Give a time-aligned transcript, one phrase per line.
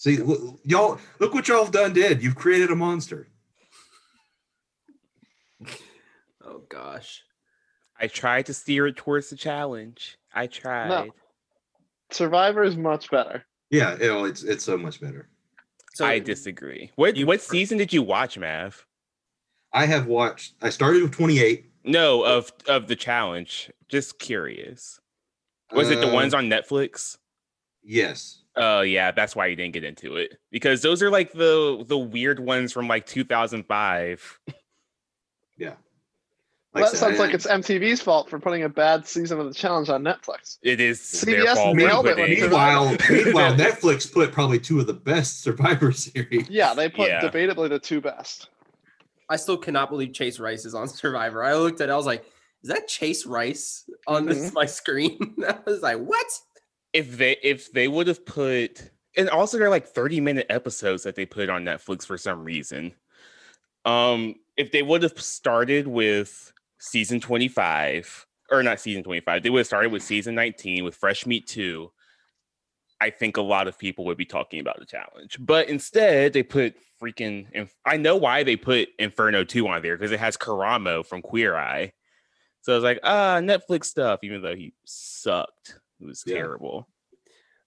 [0.00, 0.16] See,
[0.64, 1.92] y'all, look what y'all have done.
[1.92, 3.28] Did you've created a monster?
[6.42, 7.22] Oh gosh.
[8.00, 10.16] I tried to steer it towards the challenge.
[10.34, 10.88] I tried.
[10.88, 11.10] No.
[12.10, 13.44] Survivor is much better.
[13.68, 15.28] Yeah, you know, it's it's so much better.
[15.92, 16.90] So I disagree.
[16.96, 18.86] What you- what season did you watch, Mav?
[19.70, 20.54] I have watched.
[20.62, 21.70] I started with 28.
[21.84, 23.70] No, of of the challenge.
[23.88, 24.98] Just curious.
[25.72, 27.18] Was it the Uh, ones on Netflix?
[27.82, 28.39] Yes.
[28.56, 31.98] Oh yeah, that's why you didn't get into it because those are like the the
[31.98, 34.40] weird ones from like 2005.
[36.72, 39.46] Like I that said, sounds like it's MTV's fault for putting a bad season of
[39.46, 40.58] the challenge on Netflix.
[40.62, 44.60] It is CBS their fault nailed it when putting- they Meanwhile, meanwhile, Netflix put probably
[44.60, 46.48] two of the best Survivor series.
[46.48, 47.22] Yeah, they put Yeah.
[47.22, 48.50] debatably the two best.
[49.28, 51.42] I still cannot believe Chase Rice is on Survivor.
[51.42, 52.24] I looked at it, I was like,
[52.62, 54.54] is that Chase Rice on this mm-hmm.
[54.54, 55.34] my screen?
[55.44, 56.26] I was like, what?
[56.92, 61.14] If they if they would have put and also they're like 30 minute episodes that
[61.14, 62.92] they put on Netflix for some reason.
[63.84, 69.60] Um if they would have started with season 25 or not season 25, they would
[69.60, 71.90] have started with season 19 with Fresh Meat 2.
[73.00, 75.38] I think a lot of people would be talking about the challenge.
[75.40, 79.96] But instead, they put freaking Inf- I know why they put Inferno 2 on there
[79.96, 81.92] because it has Karamo from Queer Eye.
[82.62, 85.79] So I was like, ah, Netflix stuff, even though he sucked.
[86.00, 86.36] It was Yeah.
[86.36, 86.88] terrible.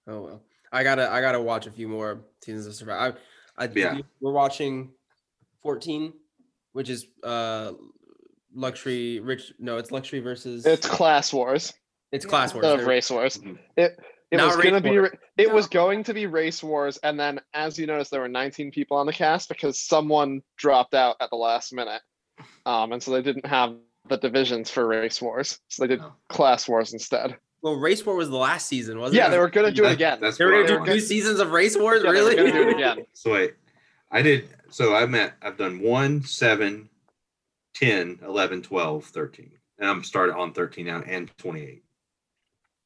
[0.08, 0.42] Oh well.
[0.72, 3.18] I gotta I gotta watch a few more seasons of Survivor.
[3.58, 4.00] I, I Yeah.
[4.20, 4.92] we're watching
[5.62, 6.14] 14,
[6.74, 7.74] which is uh
[8.56, 11.74] luxury rich no, it's luxury versus It's class wars
[12.12, 12.66] it's class wars.
[12.66, 13.38] of There- race wars.
[13.38, 13.58] Mhm.
[13.78, 13.98] It
[14.32, 15.12] it Not was gonna be wars.
[15.12, 18.28] ra- it was going to be race wars, and then as you notice, there were
[18.28, 22.02] 19 people on the cast because someone dropped out at the last minute,
[22.66, 23.76] um, and so they didn't have
[24.10, 26.14] the divisions for race wars, so they did No.
[26.30, 27.38] class wars instead.
[27.64, 29.26] Well, Race War was the last season, wasn't Yeah, it?
[29.28, 30.20] Yeah, they were gonna do it again.
[30.22, 32.36] That's They were what gonna do two seasons of Race Wars, Yeah, they were really?
[32.36, 33.06] gonna do it again.
[33.14, 33.54] So wait,
[34.12, 34.50] I did.
[34.70, 35.36] So I'm at.
[35.42, 36.90] I've done one, seven,
[37.76, 41.84] 10, 11, 12, 13, and I'm started on 13 now and 28.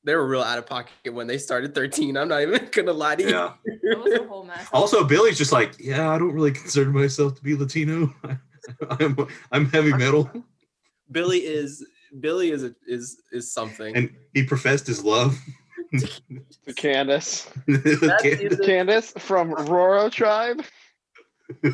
[0.03, 2.15] they were real out of pocket when they started 13.
[2.15, 3.29] I'm not even gonna lie to you.
[3.29, 3.53] Yeah.
[3.65, 4.67] That was a whole mess.
[4.71, 8.13] Also, Billy's just like, yeah, I don't really consider myself to be Latino.
[8.91, 9.17] I'm
[9.51, 10.29] I'm heavy metal,
[11.11, 11.83] Billy is
[12.19, 13.95] Billy is a, is is something.
[13.95, 15.37] and he professed his love.
[15.93, 20.63] To Candace, is- Candace from Raro tribe.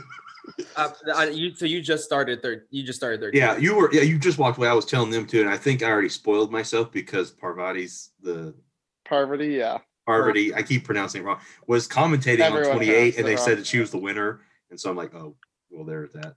[0.75, 2.67] Uh, I- you, so you just started third.
[2.69, 3.39] You just started 13.
[3.39, 3.91] yeah, you were.
[3.93, 4.67] Yeah, you just walked away.
[4.67, 8.53] I was telling them to, and I think I already spoiled myself because Parvati's the
[9.05, 9.79] Parvati, yeah.
[10.05, 10.53] Parvati.
[10.53, 11.39] I keep pronouncing it wrong.
[11.65, 13.43] Was commentating Everyone on 28, and they wrong.
[13.45, 15.35] said that she was the winner, and so I'm like, oh,
[15.71, 16.35] well, there's that.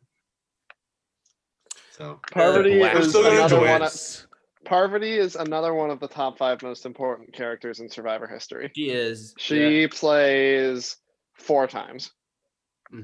[1.96, 3.80] So Parvati is another one.
[3.80, 3.82] it.
[3.82, 4.26] Of,
[4.66, 8.70] Parvati is another one of the top five most important characters in Survivor history.
[8.74, 9.34] she is.
[9.38, 10.96] She plays
[11.32, 12.10] four times.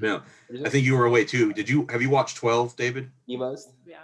[0.01, 0.19] yeah,
[0.63, 1.53] I think you were away too.
[1.53, 3.09] Did you have you watched 12, David?
[3.27, 3.69] the most.
[3.83, 3.97] Yeah.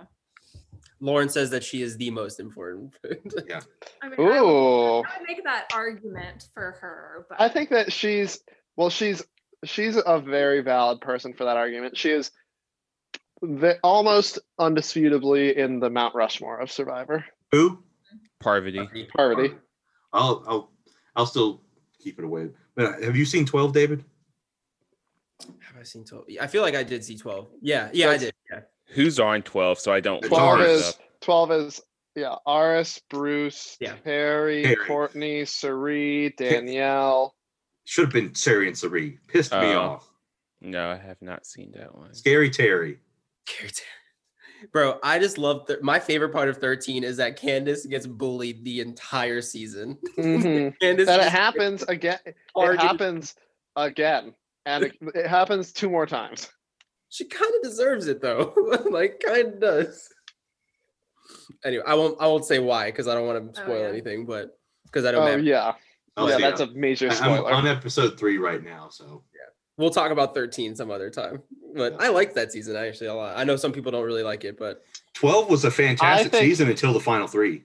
[1.00, 2.94] Lauren says that she is the most important.
[3.06, 3.62] I mean,
[4.02, 4.98] I would, Ooh.
[4.98, 8.40] I would make that argument for her, but I think that she's
[8.76, 9.24] well, she's
[9.66, 11.96] she's a very valid person for that argument.
[11.96, 12.32] She is
[13.42, 17.26] the, almost undisputably in the Mount Rushmore of Survivor.
[17.52, 17.80] Who?
[18.40, 19.08] Parvati.
[19.16, 19.54] Parvati.
[20.14, 20.72] I'll I'll
[21.16, 21.62] I'll still
[22.02, 22.50] keep it away.
[22.76, 24.06] But uh, have you seen 12, David?
[25.42, 26.26] Have I seen 12?
[26.42, 27.48] I feel like I did see 12.
[27.62, 28.34] Yeah, yeah, I did.
[28.52, 28.62] Yeah.
[28.94, 30.96] Who's on 12 so I don't It's look Twelve is up.
[31.22, 31.82] twelve is
[32.16, 33.94] yeah, Aras, Bruce, Yeah.
[34.04, 34.76] Terry, Terry.
[34.88, 37.36] Courtney, Cirie, Danielle.
[37.86, 39.20] Should have been Cirie and Cirie.
[39.28, 39.80] Pissed me Oh.
[39.80, 40.10] off.
[40.62, 42.14] No, I have not seen that one.
[42.14, 43.00] Scary Terry.
[43.50, 43.84] Character.
[44.74, 48.64] Bro, I just love th- my favorite part of 13 is that Candace gets bullied
[48.66, 49.98] the entire season.
[50.18, 50.74] Mhm.
[50.82, 52.20] Candace that it happens again.
[52.26, 53.36] It happens
[53.78, 54.34] again,
[54.66, 56.50] and it, it happens two more times.
[57.10, 58.54] She kind of deserves it though.
[58.92, 60.10] like kind of does.
[61.64, 63.88] Anyway, I won't I won't say why because I don't want to Oh, spoil yeah.
[63.90, 65.74] anything, but because I don't Oh have yeah,
[66.18, 69.24] Oh, yeah, see, that's a I'm- major I'm on episode three right now, so
[69.80, 71.42] we'll talk about 13 some other time.
[71.74, 73.38] But I like that season actually a lot.
[73.38, 74.84] I know some people don't really like it, but
[75.14, 77.64] 12 was a fantastic think- season until the final three.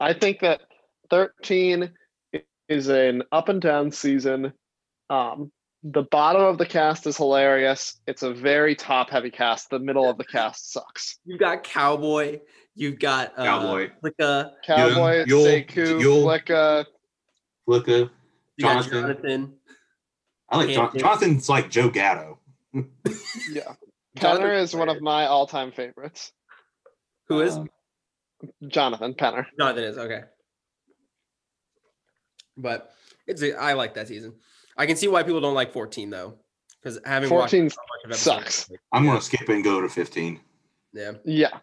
[0.00, 0.62] I think that
[1.10, 1.90] 13
[2.68, 4.52] is an up and down season.
[5.08, 5.52] Um,
[5.84, 8.00] the bottom of the cast is hilarious.
[8.08, 9.70] It's a very top heavy cast.
[9.70, 11.18] The middle of the cast sucks.
[11.24, 12.40] you've got Cowboy,
[12.74, 13.90] you've got uh, Cowboy.
[14.02, 16.84] Flicka, Cowboy, Yul- Sekou, Yul- Flicka.
[17.68, 18.10] Flicka.
[18.58, 18.90] Jonathan.
[18.92, 19.54] Jonathan.
[20.48, 22.38] I like John- Jonathan's like Joe Gatto.
[23.52, 23.74] yeah.
[24.16, 26.32] Penner is one of my all time favorites.
[27.28, 27.56] Who is?
[27.56, 27.68] Um,
[28.68, 29.46] Jonathan Penner.
[29.58, 30.22] Jonathan is, okay.
[32.56, 32.92] But
[33.26, 34.34] it's a, I like that season.
[34.76, 36.38] I can see why people don't like 14 though,
[36.80, 37.70] because having 14
[38.12, 38.70] sucks.
[38.92, 40.40] I'm gonna skip and go to 15.
[40.92, 41.12] Yeah.
[41.24, 41.58] Yeah.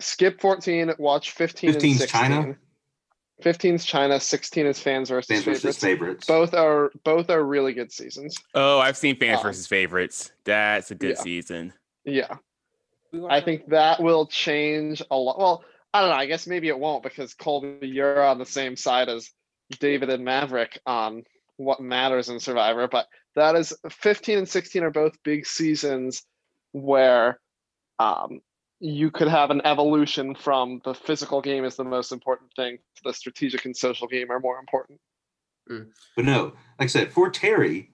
[0.00, 0.94] Skip 14.
[0.98, 1.72] Watch 15.
[1.74, 2.56] 15's China.
[3.42, 6.26] 15 is China, 16 is fans versus, fans versus favorites.
[6.26, 6.26] favorites.
[6.26, 8.36] Both are both are really good seasons.
[8.54, 10.32] Oh, I've seen fans um, versus favorites.
[10.44, 11.22] That's a good yeah.
[11.22, 11.72] season.
[12.04, 12.36] Yeah.
[13.28, 15.38] I think that will change a lot.
[15.38, 16.16] Well, I don't know.
[16.16, 19.30] I guess maybe it won't because Colby, you're on the same side as
[19.78, 21.22] David and Maverick on
[21.56, 22.88] what matters in Survivor.
[22.88, 26.22] But that is 15 and 16 are both big seasons
[26.72, 27.38] where
[27.98, 28.40] um,
[28.80, 33.02] you could have an evolution from the physical game is the most important thing to
[33.04, 35.00] the strategic and social game are more important.
[35.68, 35.82] Hmm.
[36.16, 37.90] But no, like I said, for Terry,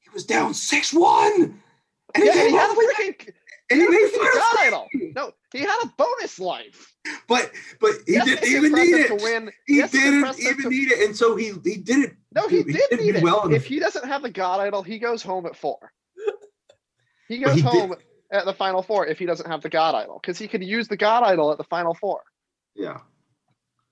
[0.00, 1.60] he was down 6 1.
[2.14, 3.32] And Yeah, he, and he had a the way freaking
[3.68, 4.66] and he he made final god three.
[4.66, 4.88] idol.
[5.16, 6.94] No, he had a bonus life.
[7.28, 7.50] But
[7.80, 9.08] but he Yes, didn't even need it.
[9.08, 9.50] to win.
[9.66, 12.14] He Yes, didn't even to- need it, and so he he did it.
[12.34, 13.22] No, he He did did need it.
[13.24, 15.92] well in the- if he doesn't have the God Idol, he goes home at four.
[17.28, 17.94] He goes he did- home
[18.30, 20.88] at the final four if he doesn't have the God Idol, because he could use
[20.88, 22.20] the God Idol at the final four.
[22.74, 22.98] Yeah,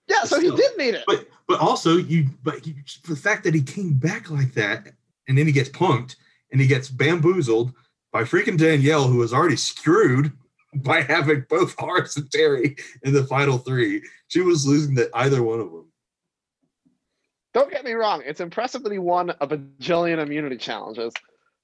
[0.08, 1.04] Yeah, so he did need it.
[1.06, 2.74] but but also you but you,
[3.08, 4.88] the fact that he came back like that,
[5.28, 6.16] and then he gets punked
[6.52, 7.72] and he gets bamboozled
[8.12, 10.32] by freaking Danielle, who was already screwed
[10.76, 14.02] by having both Horace and Terry in the final three.
[14.28, 15.90] She was losing to either one of them.
[17.54, 21.12] Don't get me wrong; it's impressive that he won a bajillion immunity challenges.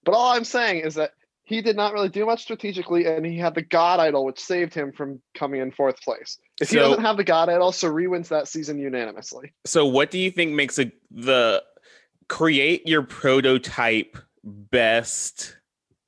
[0.05, 1.12] But all I'm saying is that
[1.50, 4.73] he did not really do much strategically, and he had the God Idol, which saved
[4.73, 6.38] him from coming in fourth place.
[6.61, 9.52] If he doesn't have the God Idol, Cirie wins that season unanimously.
[9.67, 11.64] So, what do you think makes a the
[12.29, 15.56] create your prototype best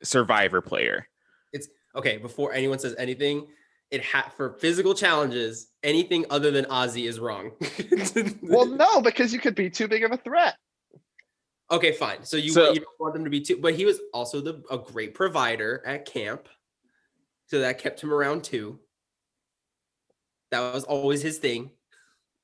[0.04, 1.08] survivor player?
[1.52, 1.66] It's
[1.96, 3.48] okay, before anyone says anything,
[3.90, 7.50] it ha- for physical challenges, anything other than Ozzy is wrong.
[8.42, 10.54] Well, no, because you could be too big of a threat.
[11.70, 12.24] Okay, fine.
[12.24, 14.62] So you, So- you don't want them to be too, but he was also the
[14.70, 16.48] a great provider at camp,
[17.46, 18.78] so that kept him around too.
[20.50, 21.70] That was always his thing.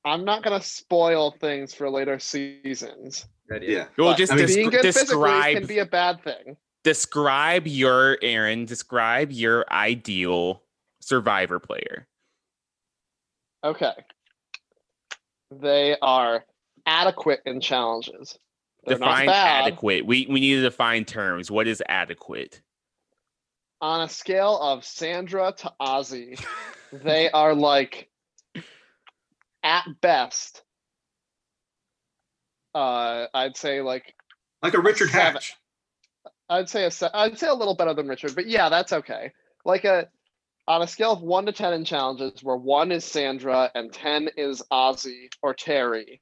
[0.05, 3.27] I'm not gonna spoil things for later seasons.
[3.61, 6.55] Yeah, Well, just I mean, descri- being good describe can be a bad thing.
[6.83, 8.65] describe your Aaron.
[8.65, 10.63] Describe your ideal
[11.01, 12.07] survivor player.
[13.63, 13.93] Okay.
[15.51, 16.45] They are
[16.85, 18.37] adequate in challenges.
[18.89, 20.05] They're define adequate.
[20.05, 21.49] We we need to define terms.
[21.49, 22.61] What is adequate?
[23.81, 26.43] On a scale of Sandra to Ozzy,
[26.91, 28.09] they are like
[29.63, 30.63] at best.
[32.75, 34.15] Uh, I'd say like
[34.61, 35.33] like a Richard Seven.
[35.33, 35.55] Hatch.
[36.49, 39.31] I'd say a se- I'd say a little better than Richard, but yeah, that's okay.
[39.65, 40.07] Like a
[40.67, 44.29] on a scale of one to ten in challenges, where one is Sandra and ten
[44.35, 46.21] is Ozzy or Terry,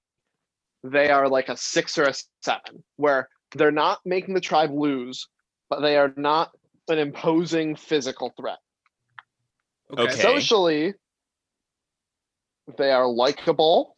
[0.84, 5.28] they are like a six or a seven, where they're not making the tribe lose,
[5.70, 6.52] but they are not
[6.88, 8.60] an imposing physical threat.
[9.98, 10.12] Okay.
[10.14, 10.94] Socially,
[12.78, 13.96] they are likable.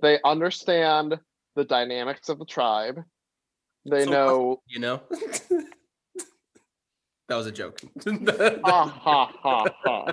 [0.00, 1.18] They understand
[1.54, 3.00] the dynamics of the tribe.
[3.86, 5.02] They So- know You know,
[7.28, 7.80] that was a joke.
[8.64, 10.12] ah ha ha ha.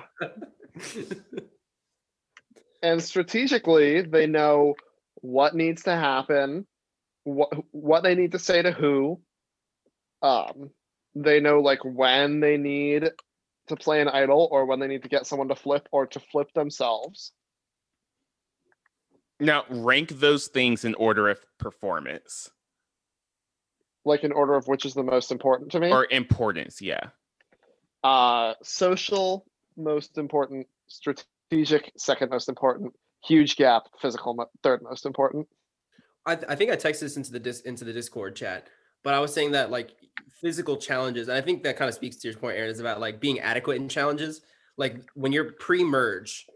[2.84, 4.74] And strategically, they know
[5.22, 6.66] what needs to happen,
[7.24, 9.20] what what they need to say to who.
[10.20, 10.70] Um,
[11.14, 13.10] they know like when they need
[13.68, 16.20] to play an idol or when they need to get someone to flip or to
[16.20, 17.32] flip themselves.
[19.40, 22.50] Now rank those things in order of performance
[24.04, 25.90] Like in order of which is the most important to me.
[25.90, 26.80] or importance.
[26.80, 27.08] Yeah.
[28.04, 29.44] uh social
[29.76, 32.92] most important strategic second most important
[33.24, 35.46] huge gap physical third most important
[36.24, 38.68] I, th- I think I texted this into the dis- into the Discord chat,
[39.02, 39.90] but I was saying that like
[40.40, 43.00] physical challenges, and I think that kind of speaks to your point, Aaron, is about
[43.00, 44.42] like being adequate in challenges.
[44.76, 46.46] Like when you're pre-merge,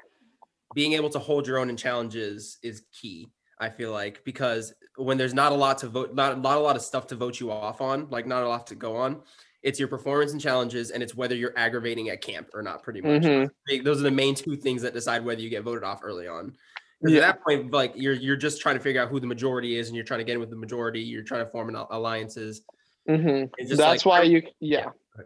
[0.74, 3.28] being able to hold your own in challenges is key.
[3.58, 6.76] I feel like because when there's not a lot to vote, not not a lot
[6.76, 9.22] of stuff to vote you off on, like not a lot to go on.
[9.62, 12.82] It's your performance and challenges, and it's whether you're aggravating at camp or not.
[12.82, 13.84] Pretty much, Mhm.
[13.84, 16.56] Those are the main two things that decide whether you get voted off early on.
[17.02, 17.18] Yeah.
[17.18, 19.88] At that point, like you're you're just trying to figure out who the majority is,
[19.88, 21.00] and you're trying to get in with the majority.
[21.00, 22.62] You're trying to form an al- alliances.
[23.08, 23.50] Mhm.
[23.68, 24.90] That's like- why you Yeah.
[25.18, 25.24] yeah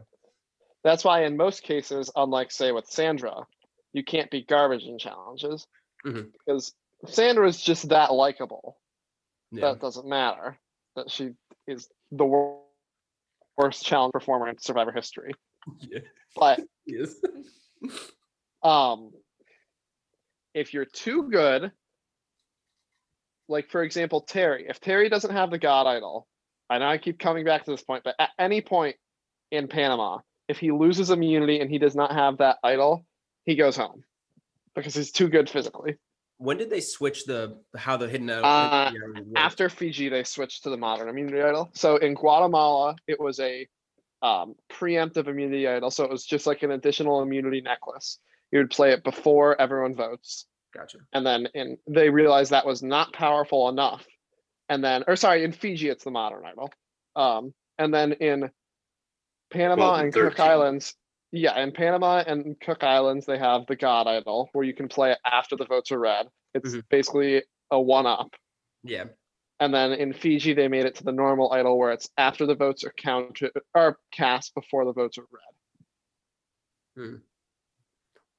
[0.82, 3.46] that's why in most cases unlike say with sandra
[3.92, 5.66] you can't be garbage in challenges
[6.06, 6.32] Mhm.
[6.32, 6.74] because
[7.06, 8.78] sandra is just that likable
[9.52, 9.72] Yeah.
[9.72, 10.58] that doesn't matter
[10.96, 11.34] that she
[11.66, 12.62] is the wor-
[13.60, 15.32] worst challenge performer in survivor history
[15.80, 16.00] Yeah.
[16.36, 17.14] but Yes.
[18.62, 19.12] um
[20.54, 21.70] if you're too good
[23.48, 24.66] like for example, Terry.
[24.68, 26.26] If Terry doesn't have the God Idol,
[26.70, 28.94] I know I keep coming back to this point, but at any point
[29.50, 33.04] in Panama, if he loses immunity and he does not have that idol,
[33.44, 34.04] he goes home
[34.76, 35.96] because he's too good physically.
[36.40, 38.30] When did they switch the how the hidden?
[38.30, 38.90] Uh.
[39.36, 41.70] After Fiji, they switched to the modern immunity idol.
[41.74, 43.68] So in Guatemala, it was a
[44.22, 45.90] um, preemptive immunity idol.
[45.90, 48.18] So it was just like an additional immunity necklace.
[48.50, 50.46] You would play it before everyone votes.
[50.72, 50.98] Gotcha.
[51.12, 54.06] and then in they realized that was not powerful enough
[54.68, 56.70] and then or sorry in fiji it's the modern idol
[57.16, 58.48] um and then in
[59.52, 60.94] panama Well, and cook islands
[61.32, 65.12] yeah in panama and cook islands they have the god idol where you can play
[65.12, 66.82] it after the votes are read it's Mhm.
[66.90, 68.34] basically a one up
[68.82, 69.04] Yeah.
[69.60, 72.54] and then in fiji they made it to the normal idol where it's after the
[72.56, 77.20] votes are counted or cast before the votes are read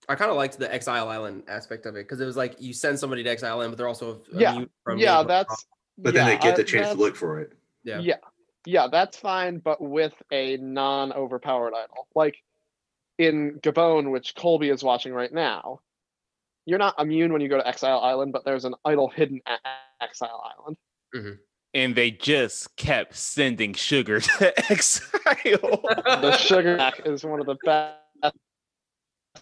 [0.10, 2.74] I kind of liked the Exile Island aspect of it because it was like you
[2.74, 5.66] send somebody to Exile Island, but they're also Yeah, from yeah that's
[5.98, 7.54] But then they get I- the chance to look for it.
[7.84, 8.00] yeah.
[8.00, 8.18] yeah
[8.66, 12.36] yeah that's fine but with a non-overpowered idol like
[13.18, 15.80] in gabon which colby is watching right now
[16.66, 19.60] you're not immune when you go to exile island but there's an idol hidden at
[20.02, 20.78] exile island
[21.74, 25.82] And they just kept sending sugar to exile.
[26.22, 28.36] the sugar is one of the best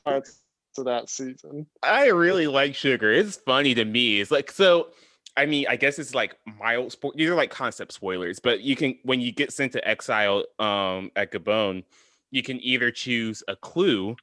[0.04, 0.40] parts
[0.78, 3.12] of that season I really like sugar.
[3.12, 4.22] It's funny to me.
[4.22, 4.90] It's like so.
[5.38, 7.16] I mean, I guess it's like mild sport.
[7.16, 11.12] These are like concept spoilers, but you can when you get sent to exile um,
[11.16, 11.84] at Gabon,
[12.32, 14.16] you can either choose a clue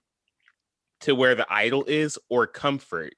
[1.01, 3.15] to where the idol is or comfort.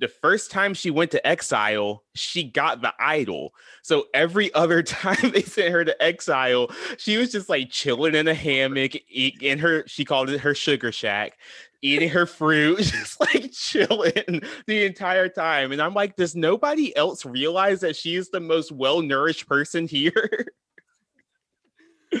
[0.00, 3.52] The first time she went to exile, she got the idol.
[3.82, 8.28] So every other time they sent her to exile, she was just like chilling in
[8.28, 9.84] a hammock, eat, in her.
[9.86, 11.38] She called it her sugar shack,
[11.82, 15.72] eating her fruit, just like chilling the entire time.
[15.72, 19.88] And I'm like, does nobody else realize that she is the most well nourished person
[19.88, 20.46] here?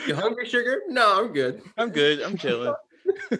[0.06, 0.82] You hungry, sugar?
[0.88, 1.62] No, I'm good.
[1.76, 2.20] I'm good.
[2.20, 2.74] I'm chilling.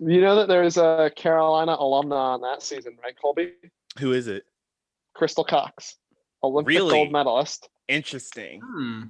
[0.00, 3.52] you know that there's a carolina alumna on that season right colby
[4.00, 4.44] Who is it?
[5.14, 5.96] crystal cox
[6.42, 6.90] olympic Really?
[6.90, 8.60] gold medalist Interesting.
[8.64, 9.02] Hmm.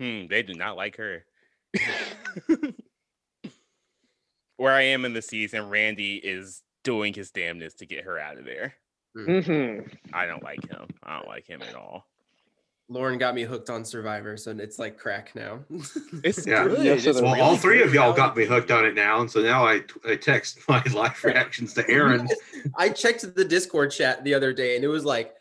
[0.00, 1.24] Hmm, they do not like her.
[4.56, 8.38] Where I am in the season, Randy is doing his damnness to get her out
[8.38, 8.74] of there.
[9.14, 9.80] hmm
[10.12, 10.86] I don't like him.
[11.02, 12.06] I don't like him at all.
[12.88, 15.60] Lauren got me hooked on Survivor, so it's like crack now.
[16.22, 16.64] It's Yeah.
[16.64, 16.84] good.
[16.84, 17.20] Yes, it's.
[17.20, 18.16] Well, really all three of y'all reality.
[18.16, 21.74] got me hooked on it now, and so now I, I text my live reactions
[21.74, 22.28] to Aaron.
[22.76, 25.34] I checked the Discord chat the other day, and it was like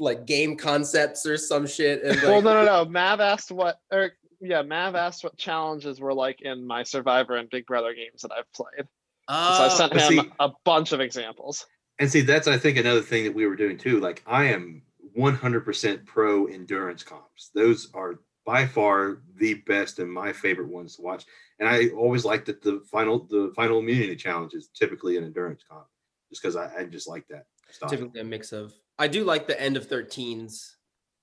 [0.00, 2.02] like game concepts or some shit.
[2.02, 6.14] And well no no no mav asked what or yeah mav asked what challenges were
[6.14, 8.86] like in my survivor and big brother games that i've played
[9.26, 11.66] Oh, so i oh, sent him see- a bunch of examples
[11.98, 13.98] And see, that's I think another thing that we were doing too.
[13.98, 14.82] Like I am
[15.18, 17.50] 100% pro endurance comps.
[17.54, 21.24] Those are by far the best and my favorite ones to watch.
[21.58, 25.62] And I always liked that the final the final immunity challenge is typically an endurance
[25.68, 25.86] comp,
[26.30, 27.90] just because I, I just like that style.
[27.90, 28.72] typically a mix of.
[28.98, 30.74] I do like the end of 13s.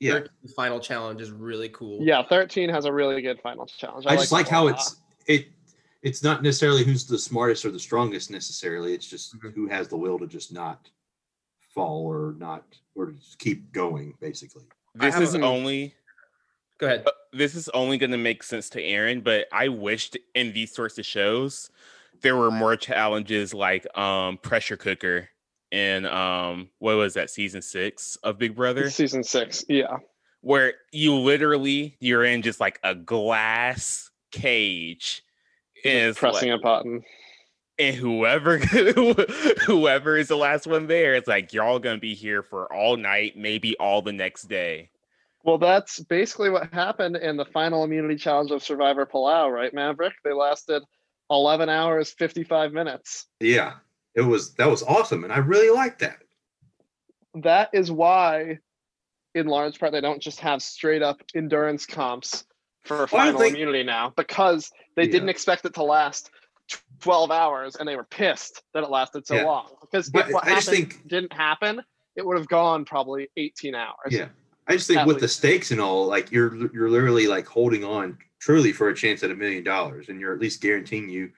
[0.02, 2.04] Yeah, 13 final challenge is really cool.
[2.04, 5.48] yeah 13 has a really good final challenge I just like that how it's it.
[6.04, 8.94] It's not necessarily who's the smartest or the strongest necessarily.
[8.94, 9.54] It's just Mhm.
[9.56, 10.90] who has the will to just not
[11.75, 12.63] fall or not
[12.96, 14.63] or just keep going, basically.
[14.96, 15.94] This is a- only
[16.79, 17.03] Go ahead.
[17.05, 20.74] uh, this is only going to make sense to Aaron, but I wished in these
[20.74, 21.70] sorts of shows
[22.22, 25.27] there were more challenges like um pressure cooker
[25.72, 29.98] and um what was that season six of Big Brother season six yeah
[30.39, 35.24] where you literally you're in just like a glass cage
[35.84, 37.03] and pressing like- a button
[37.77, 38.58] and whoever
[39.65, 42.72] whoever is the last one there it's like you're all going to be here for
[42.74, 44.89] all night maybe all the next day
[45.44, 50.13] well that's basically what happened in the final immunity challenge of survivor palau right maverick
[50.24, 50.82] they lasted
[51.32, 53.74] 11 hours 55 minutes Yeah,
[54.13, 56.20] it was that was awesome, and I really liked that.
[57.44, 58.60] that is why
[59.34, 62.46] in large part they don't just have straight up endurance comps
[62.84, 65.12] for Well, final think- immunity now because they Yeah.
[65.13, 66.32] didn't expect it to last tw-
[67.01, 69.43] 12 hours and they were pissed that it lasted so Yeah.
[69.45, 71.81] long because But if what I just happened think- didn't happen
[72.15, 74.29] it would have gone probably 18 hours Yeah,
[74.67, 78.17] I just think with the stakes and all, like you're you're literally like holding on
[78.39, 81.31] truly for a chance at a million dollars, and you're at least guaranteeing you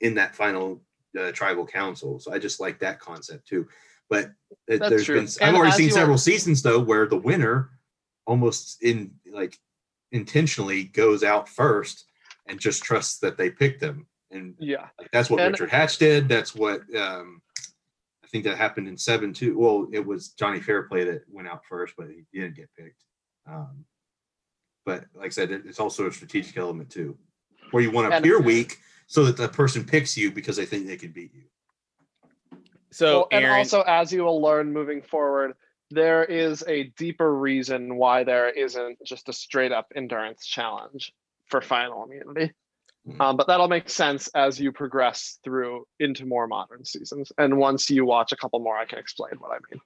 [0.00, 0.80] in that final
[1.18, 2.18] uh, tribal council.
[2.18, 3.68] So I just like that concept too.
[4.08, 4.30] But
[4.68, 5.16] it, there's true.
[5.16, 7.70] been I've And already seen several are- seasons though where the winner
[8.26, 9.58] almost in like
[10.12, 12.06] intentionally goes out first
[12.48, 15.98] and just trusts that they picked them and yeah like, that's what And- Richard Hatch
[15.98, 16.28] did.
[16.28, 17.40] That's what um,
[18.24, 19.58] I think that happened in seven too.
[19.58, 23.04] Well, it was Johnny Fairplay that went out first, but he didn't get picked.
[23.46, 23.84] Um,
[24.84, 27.16] but like I said, it, it's also a strategic element too,
[27.70, 30.64] where you want to And- appear weak so that the person picks you because they
[30.66, 31.42] think they can beat you.
[32.90, 35.54] So Well, and also, as you will learn moving forward,
[35.90, 41.12] there is a deeper reason why there isn't just a straight up endurance challenge
[41.46, 42.52] for final immunity.
[43.08, 43.20] Mhm.
[43.20, 47.32] Um, but that'll make sense as you progress through into more modern seasons.
[47.38, 49.80] And once you watch a couple more, I can explain what I mean.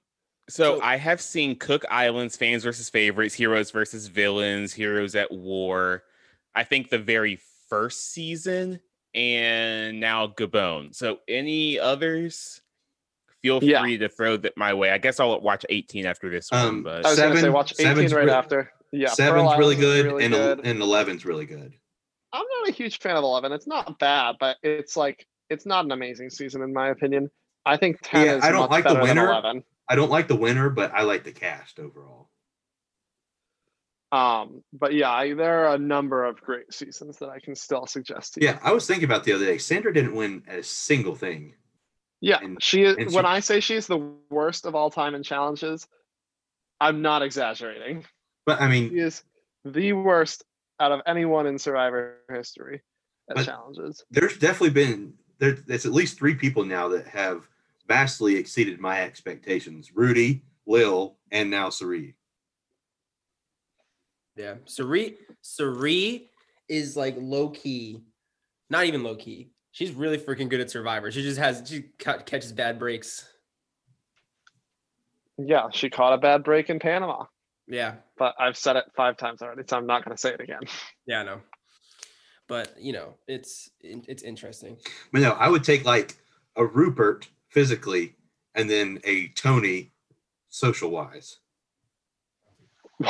[0.49, 5.31] so So- I have seen Cook Islands fans versus favorites, heroes versus villains, heroes at
[5.31, 6.03] war.
[6.55, 8.79] I think the very first season,
[9.13, 10.93] and now Gabon.
[10.95, 12.61] So any others?
[13.43, 13.81] Feel Yeah.
[13.81, 14.89] free to throw that my way.
[14.91, 17.49] I guess I'll watch 18 after this one, Um, but I was going to say
[17.49, 18.71] watch 18 right re- after.
[18.91, 20.59] Yeah, Pearl Seven's really Island's good, really and good.
[20.65, 21.73] and eleven's really good.
[22.37, 23.51] I'm not a huge fan of 11.
[23.51, 27.29] It's not bad, but it's like it's not an amazing season in my opinion.
[27.65, 29.25] I think 10 Yeah, is I don't like the winner.
[29.29, 29.63] 11.
[29.89, 32.29] I don't like the winner, but I like the cast overall.
[34.11, 37.85] Um, but yeah, I, there are a number of great seasons that I can still
[37.85, 38.47] suggest to you.
[38.47, 39.57] Yeah, I was thinking about the other day.
[39.57, 41.55] Sandra didn't win a single thing.
[42.21, 42.95] Yeah, And- she is.
[43.13, 43.97] when she- I say she's the
[44.29, 45.87] worst of all time in challenges,
[46.79, 48.05] I'm not exaggerating.
[48.45, 49.23] But I mean, She is
[49.65, 50.43] the worst
[50.79, 52.81] out of anyone in Survivor history
[53.29, 54.03] at But- challenges.
[54.11, 57.47] there's definitely been there, there's at least three people now that have
[57.87, 62.15] vastly exceeded my expectations: Rudy, Lil, and now Cirie.
[64.35, 64.55] Yeah.
[64.65, 66.29] Cirie Cirie
[66.67, 68.03] is like low key,
[68.69, 69.51] not even low key.
[69.71, 71.11] She's really freaking good at Survivor.
[71.11, 73.27] She just has she ca- catches bad breaks.
[75.37, 77.25] Yeah, she caught a bad break in Panama,
[77.67, 77.95] Yeah.
[78.17, 80.61] but I've said it five times already, so I'm not going to say it again.
[81.05, 81.41] Yeah, I know.
[82.47, 84.77] But you know, it's it's interesting.
[85.11, 86.15] But no, I would take like
[86.55, 88.15] a Rupert physically,
[88.55, 89.91] and then a Tony
[90.49, 91.39] social wise.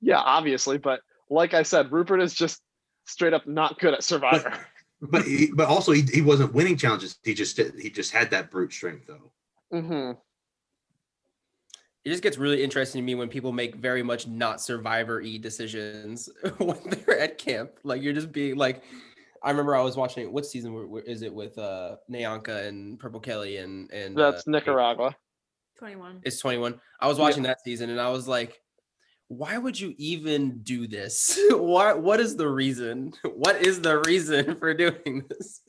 [0.00, 1.00] yeah, obviously, but
[1.30, 2.60] like I said, Rupert is just
[3.06, 4.52] straight up not good at Survivor.
[5.00, 7.18] But he, but also he, he wasn't winning challenges.
[7.24, 9.32] He just did- he just had that brute strength though.
[9.80, 10.12] hmm
[12.04, 15.38] It just gets really interesting to me when people make very much not survivor y
[15.40, 17.70] decisions when they're at camp.
[17.82, 18.82] Like you're just being like,
[19.42, 22.98] I remember I was watching what season were- were- is it with uh NaOnka and
[22.98, 25.16] Purple Kelly and and uh, That's Nicaragua.
[25.78, 26.20] 21.
[26.24, 26.80] It's 21.
[27.00, 28.60] I was watching that season and I was like,
[29.28, 31.38] why would you even do this?
[31.50, 33.12] Why what is the reason?
[33.34, 35.62] What is the reason for doing this?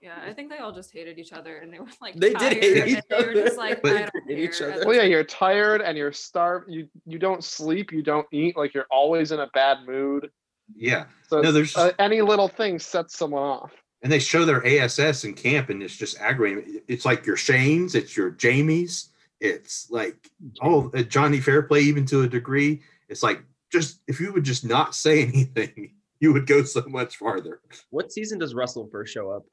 [0.00, 2.52] Yeah, I think they all just hated each other and they were like They did
[2.62, 4.72] hate tired, each and they were just other, like, but I don't each care.
[4.72, 4.86] other.
[4.86, 6.66] Well, yeah, you're tired and you're starved.
[6.70, 7.90] You you don't sleep.
[7.92, 8.56] You don't eat.
[8.56, 10.30] Like you're always in a bad mood.
[10.76, 13.72] Yeah, So no, there's uh, any little thing sets someone off.
[14.02, 16.80] and they show their ASS in camp, and it's just aggravating.
[16.88, 19.08] It's like your Shanes, it's your Jamies,
[19.40, 20.30] it's like
[20.62, 22.82] oh uh, Johnny Fairplay, even to a degree.
[23.08, 27.16] It's like just if you would just not say anything, you would go so much
[27.16, 27.60] farther.
[27.90, 29.44] What season does Russell first show up?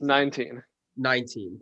[0.00, 0.62] 19.
[0.96, 1.60] 19.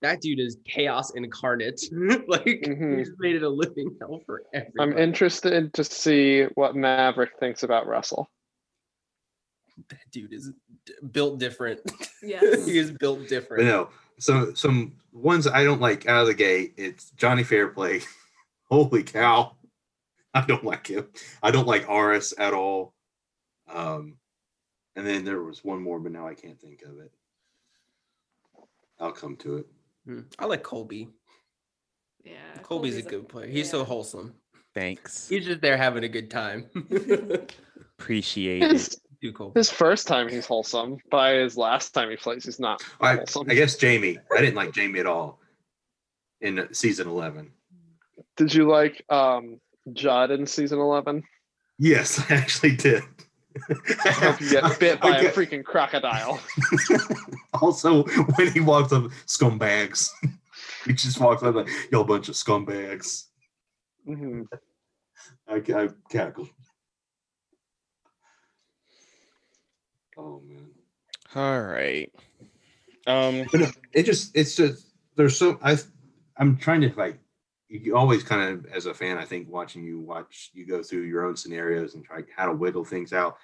[0.00, 1.80] That dude is chaos incarnate.
[2.28, 2.98] like Mhm.
[2.98, 4.92] he's made it a living hell for everyone.
[4.92, 8.30] I'm interested to see what Maverick thinks about Russell.
[9.90, 10.50] that dude is
[10.86, 11.80] d- built different.
[12.22, 12.66] Yes.
[12.66, 13.64] he is built But different.
[13.64, 16.74] no, so some ones I don't like out of the gate.
[16.76, 18.00] It's Johnny Fairplay.
[18.70, 19.56] Holy cow,
[20.34, 21.08] I don't like him.
[21.42, 22.92] I don't like RS at all.
[23.68, 24.16] Um,
[24.96, 27.12] and then there was one more, but now I can't think of it.
[29.00, 29.66] I'll come to it.
[30.06, 30.20] Hmm.
[30.38, 31.08] I like Colby.
[32.24, 32.32] Yeah.
[32.62, 33.46] Colby's, a good player.
[33.46, 34.34] He's so wholesome.
[34.74, 35.28] thanks.
[35.28, 36.66] He's just there having a good time.
[37.98, 38.72] Appreciate it.
[38.72, 39.52] His, Too cool.
[39.54, 40.98] his first time he's wholesome.
[41.10, 43.46] By his last time he plays, he's not I, wholesome.
[43.50, 44.18] I guess Jamie.
[44.36, 45.40] I didn't like Jamie at all
[46.40, 47.50] in season eleven.
[48.36, 49.60] Did you like um,
[49.92, 51.24] Judd in season 11?
[51.78, 53.02] Yes, I actually did.
[54.04, 56.40] I hope you get bit by I a get- freaking crocodile.
[57.54, 60.10] also, when he walks up, scumbags.
[60.86, 63.24] he just walks up like, y'all bunch of scumbags.
[64.08, 64.46] Mhm.
[65.48, 66.48] I, I cackled.
[70.16, 70.70] Oh man.
[71.34, 72.12] All right.
[73.06, 75.76] Um, But no, it just it's just there's so I
[76.36, 77.18] I'm trying to like
[77.68, 81.02] you always kind of as a fan I think watching you watch you go through
[81.02, 83.36] your own scenarios and try how to wiggle things out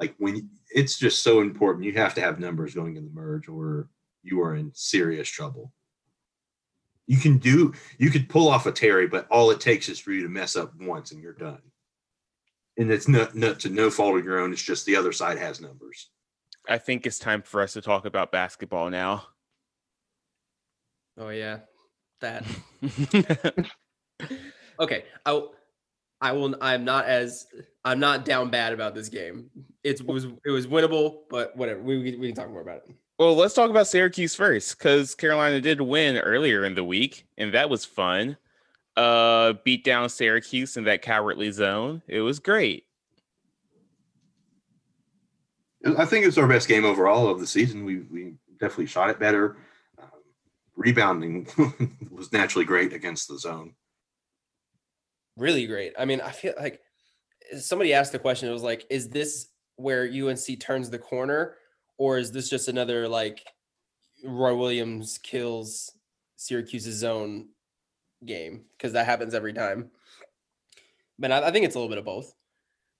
[0.00, 3.48] like when it's just so important you have to have numbers going in the merge
[3.48, 3.88] or
[4.22, 5.72] you are in serious trouble.
[7.06, 10.12] You can do you could pull off a Terry but all it takes is for
[10.12, 11.60] you to mess up once and you're done.
[12.76, 15.38] And it's not, not to no fault of your own it's just the other side
[15.38, 16.10] has numbers.
[16.68, 19.26] I think it's time for us to talk about basketball now.
[21.18, 21.58] Oh yeah,
[22.24, 23.70] that.
[24.80, 25.54] Okay, I will-
[26.20, 26.56] I will.
[26.60, 27.46] I'm not as
[27.84, 29.50] I'm not down bad about this game.
[29.82, 31.80] It was it was winnable, but whatever.
[31.82, 32.94] We we we can talk more about it.
[33.18, 37.52] well, let's talk about Syracuse first, because Carolina did win earlier in the week, and
[37.52, 38.36] that was fun.
[38.96, 42.00] Uh, beat down Syracuse in that cowardly zone.
[42.08, 42.84] It was great.
[45.98, 47.84] I think it's our best game overall of the season.
[47.84, 49.56] We we definitely shot it better.
[50.76, 51.46] Rebounding
[52.10, 53.74] was naturally great against the zone.
[55.36, 55.94] Really great.
[55.98, 56.80] I mean, I feel like
[57.58, 58.48] somebody asked the question.
[58.48, 61.56] It was like, is this where UNC turns the corner,
[61.98, 63.44] or is this just another like
[64.24, 65.92] Roy Williams kills
[66.36, 67.48] Syracuse's zone
[68.24, 68.64] game?
[68.76, 69.90] Because that happens every time.
[71.18, 72.34] But I, I think it's a little bit of both.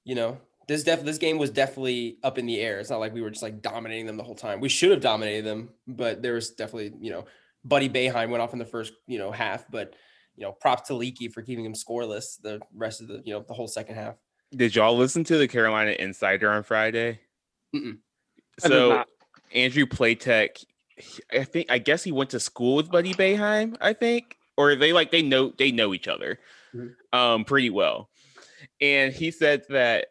[0.04, 2.80] You know, this def this game was definitely up in the air.
[2.80, 4.60] It's not like we were just like dominating them the whole time.
[4.60, 7.24] We should have dominated them, but there was definitely, you know,
[7.64, 9.94] Buddy Boeheim went off in the first, you know, half, but
[10.36, 13.44] you know, props to Leaky for keeping him scoreless the rest of the, you know,
[13.46, 14.16] the whole second half.
[14.50, 17.20] Did y'all listen to the Carolina Insider on Friday?
[17.74, 17.98] Mm-mm.
[18.58, 19.04] So.
[19.52, 20.64] Andrew Platek,
[21.32, 24.92] I think I guess he went to school with Buddy Boeheim, I think, or they
[24.92, 26.40] like they know they know each other
[26.74, 26.94] Mhm.
[27.12, 28.10] um pretty well.
[28.80, 30.08] And he said that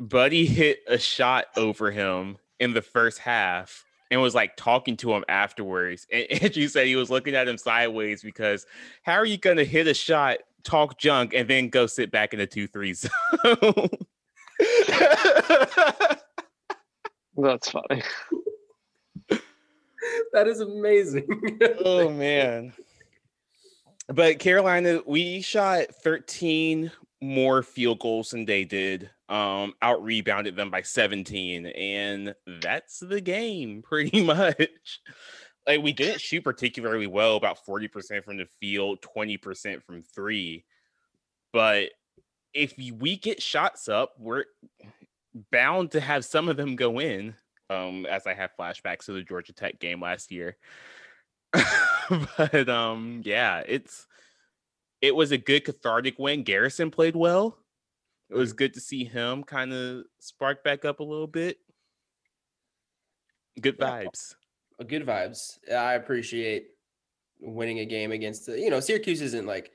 [0.00, 5.12] Buddy hit a shot over him in the first half and was like talking to
[5.14, 6.06] him afterwards.
[6.12, 8.66] And Andrew said he was looking at him sideways because
[9.02, 12.38] how are you gonna hit a shot, talk junk, and then go sit back in
[12.38, 13.10] the two three zone?
[17.36, 18.02] That's funny.
[20.32, 21.26] That is amazing.
[21.84, 22.72] oh man.
[24.08, 29.10] But Carolina, we shot 13 more field goals than they did.
[29.30, 35.00] Um, out rebounded them by 17, and that's the game pretty much.
[35.66, 40.64] Like we didn't shoot particularly well, about 40% from the field, 20% from three.
[41.52, 41.90] But
[42.52, 44.44] if we get shots up, we're
[45.52, 47.34] bound to have some of them go in.
[47.68, 50.56] Um, as I have flashbacks to the Georgia Tech game last year.
[52.36, 54.06] but um yeah it's
[55.00, 57.58] it was a good cathartic win garrison played well
[58.30, 61.58] it was good to see him kind of spark back up a little bit
[63.60, 64.34] good vibes
[64.80, 65.58] Uh, Good vibes.
[65.70, 66.68] I appreciate
[67.40, 69.72] winning a game against the, you know, Syracuse isn't like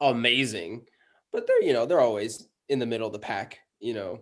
[0.00, 0.86] amazing,
[1.32, 4.20] but they're, you know, they're always in the middle of the pack, you know,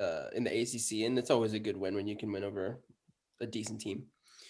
[0.00, 1.06] uh, in the ACC.
[1.06, 2.80] And it's always a good win when you can win over
[3.40, 4.04] a decent team.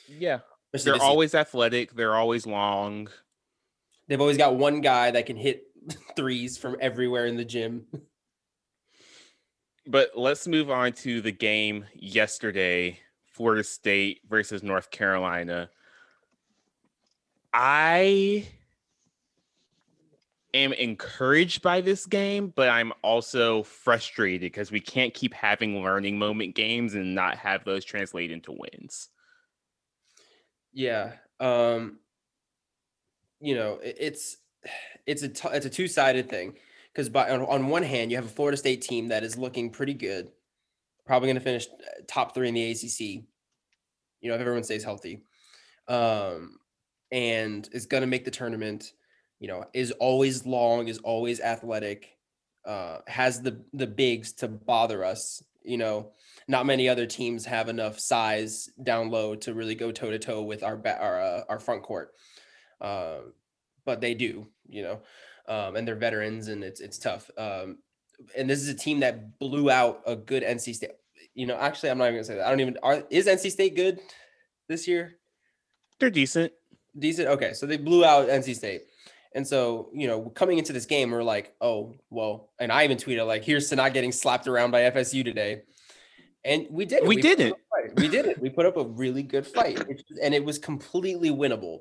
[0.08, 0.38] yeah
[0.72, 3.08] Especially they're always athletic they're always long
[4.08, 5.64] They've always got one guy that can hit
[6.16, 7.86] threes from everywhere in the gym.
[9.86, 12.98] But let's move on to the game yesterday
[13.32, 15.68] florida state versus north carolina
[17.52, 18.46] i
[20.54, 26.18] am encouraged by this game but i'm also frustrated because we can't keep having learning
[26.18, 29.08] moment games and not have those translate into wins
[30.72, 31.12] Yeah.
[31.40, 31.98] Um
[33.40, 34.38] you know, it's
[35.06, 36.54] it's a t- it's a two-sided thing
[36.92, 39.70] because by on, on one hand, you have a Florida State team that is looking
[39.70, 40.30] pretty good.
[41.06, 43.24] Probably going to finish uh, top 3 in the ACC.
[44.20, 45.22] You know, if everyone stays healthy.
[45.88, 46.58] Um
[47.10, 48.92] and is going to make the tournament,
[49.38, 52.16] you know, is always long, is always athletic,
[52.64, 56.12] uh has the the bigs to bother us, you know
[56.48, 60.42] not many other teams have enough size down low to really go toe to toe
[60.42, 62.12] with our our uh, our front court.
[62.80, 63.32] Um,
[63.84, 65.00] but they do, you know,
[65.48, 67.30] um, and they're veterans, and it's it's tough.
[67.36, 67.78] Um,
[68.36, 70.90] and this is a team that blew out a good NC State.
[71.34, 72.46] You know, actually, I'm not even gonna say that.
[72.46, 72.78] I don't even.
[72.82, 74.00] Are, is NC State good
[74.68, 75.18] this year?
[76.02, 76.52] they're decent
[76.98, 77.28] Decent.
[77.28, 78.82] Okay, so they blew out NC State.
[79.34, 82.98] And so, you know, coming into this game, we're like, oh, well, and I even
[82.98, 85.62] tweeted like, here's to not getting slapped around by FSU today.
[86.44, 87.06] And we did.
[87.06, 87.54] We put up a did it.
[87.96, 88.40] We did it.
[88.40, 89.82] We put up a really good fight,
[90.22, 91.78] and it was completely winnable.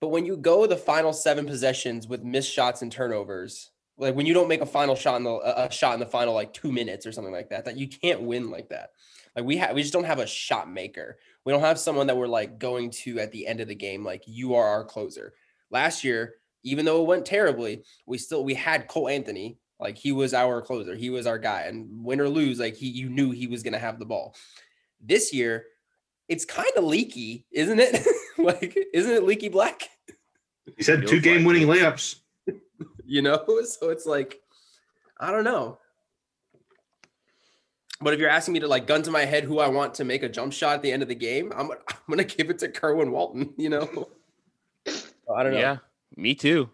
[0.00, 4.26] But when you go the final seven possessions with missed shots and turnovers, like when
[4.26, 6.72] you don't make a final shot in the a shot in the final like two
[6.72, 8.90] minutes or something like that, that you can't win like that.
[9.36, 11.18] Like we have, we just don't have a shot maker.
[11.44, 14.04] We don't have someone that we're like going to at the end of the game,
[14.04, 15.34] like you are our closer.
[15.70, 20.12] Last year, even though it went terribly, we still we had Cole Anthony, like he
[20.12, 23.30] was our closer, he was our guy, and win or lose, like he you knew
[23.30, 24.34] he was gonna have the ball.
[25.00, 25.66] This year,
[26.28, 28.06] it's kind of leaky, isn't it?
[28.38, 29.90] like, isn't it leaky black?
[30.76, 32.16] He said two game like winning layups.
[33.06, 34.40] You know, so it's like,
[35.20, 35.78] I don't know.
[38.00, 40.04] But if you're asking me to like gun to my head who I want to
[40.04, 42.58] make a jump shot at the end of the game, I'm, I'm gonna give it
[42.60, 43.52] to Kerwin Walton.
[43.58, 44.08] You know,
[45.34, 45.58] I don't know.
[45.58, 45.76] Yeah,
[46.16, 46.70] me too.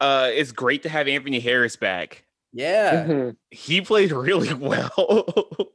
[0.00, 2.24] Uh, it's great to have Anthony Harris back.
[2.52, 3.06] Yeah.
[3.06, 3.36] Mhm.
[3.50, 5.65] He played really well.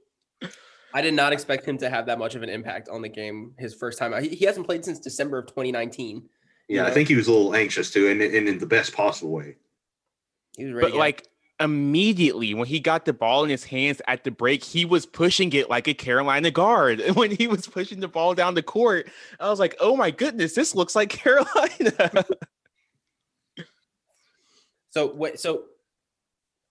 [0.93, 3.53] I did not expect him to have that much of an impact on the game
[3.57, 4.13] his first time.
[4.13, 4.23] out.
[4.23, 6.27] He, he hasn't played since December of 2019.
[6.67, 9.31] Yeah, I think he was a little anxious too, and, and in the best possible
[9.31, 9.57] way.
[10.55, 10.91] He was ready.
[10.91, 11.27] but like
[11.59, 15.53] immediately when he got the ball in his hands at the break, he was pushing
[15.53, 16.99] it like a Carolina guard.
[16.99, 20.11] And when he was pushing the ball down the court, I was like, "Oh my
[20.11, 22.25] goodness, this looks like Carolina."
[24.91, 25.39] So what?
[25.39, 25.63] So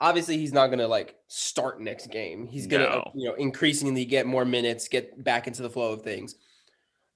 [0.01, 2.47] obviously he's not gonna like start next game.
[2.47, 3.13] He's gonna uh, No.
[3.15, 6.35] you know increasingly get more minutes, get back into the flow of things.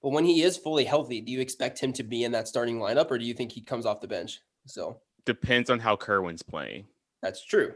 [0.03, 2.79] But when he is fully healthy, do you expect him to be in that starting
[2.79, 4.41] lineup, or do you think he comes off the bench?
[4.67, 6.85] So Depends on how Kerwin's playing.
[7.23, 7.73] that's true.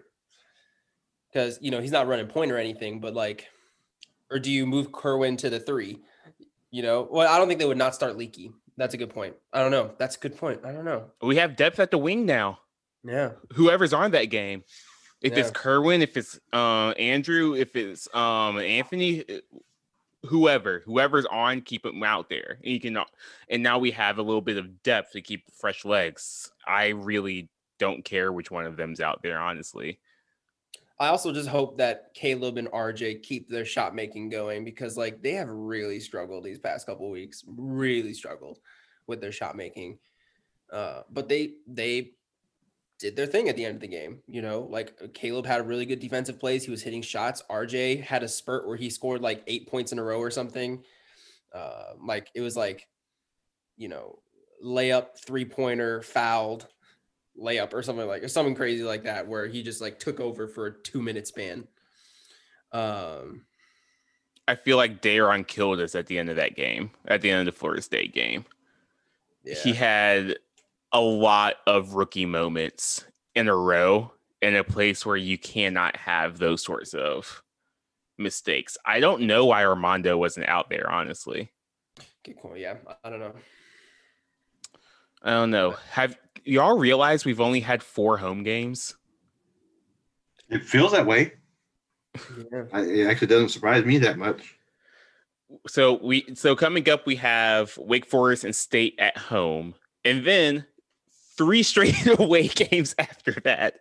[1.33, 3.49] Because you know he's not running point or anything, but like,
[4.31, 5.99] or do you move Kerwin to the three?
[6.71, 8.53] You know, well, I don't think they would not start Leaky.
[8.77, 9.35] That's a good point.
[9.53, 9.93] I don't know.
[9.99, 10.61] That's a good point.
[10.65, 11.07] I don't know.
[11.23, 12.61] We have depth at the wing now.
[13.05, 13.31] Yeah.
[13.55, 14.63] Whoever's on that game.
[15.21, 15.53] If it's Yeah.
[15.55, 19.41] Kerwin, if it's uh, Andrew, if it's um, Anthony, uh,
[20.27, 22.59] whoever, whoever's on, keep them out there.
[22.63, 22.99] And you can,
[23.49, 26.53] and now we have a little bit of depth to keep fresh legs.
[26.67, 29.99] I really don't care which one of them's out there, honestly.
[31.01, 35.23] I also just hope that Caleb and RJ keep their shot making going because like
[35.23, 38.59] they have really struggled these past couple weeks, really struggled
[39.07, 39.99] with their shot making.
[40.73, 42.13] Uh, but they they
[42.99, 44.21] did their thing at the end of the game.
[44.27, 46.65] You know, like Caleb had a really good defensive plays.
[46.65, 47.43] He was hitting shots.
[47.51, 50.83] RJ had a spurt where he scored like eight points in a row or something.
[51.55, 52.87] Uh, like it was like,
[53.77, 54.19] you know,
[54.65, 56.67] layup, three pointer, fouled,
[57.41, 60.49] layup or something like or something crazy like that where he just like took over
[60.49, 61.67] for a two minute span.
[62.73, 63.43] Um
[64.49, 67.47] I feel like Day'Ron killed us at the end of that game, at the end
[67.47, 68.47] of the Florida State game.
[69.45, 69.55] yeah.
[69.57, 70.39] He had
[70.93, 76.39] a lot of rookie moments in a row in a place where you cannot have
[76.39, 77.43] those sorts of
[78.17, 78.77] mistakes.
[78.85, 81.51] I don't know why Armando wasn't out there, honestly.
[82.25, 82.57] Good call.
[82.57, 83.35] Yeah, I don't know.
[85.23, 85.77] I don't know.
[85.91, 88.95] Have y'all realized we've only had four home games?
[90.49, 91.33] It feels that way.
[92.53, 92.65] Yeah.
[92.73, 94.55] I, it actually doesn't surprise me that much.
[95.67, 99.75] So we so coming up we have Wake Forest and State at home,
[100.05, 100.67] and then
[101.39, 103.79] three straight away games after that.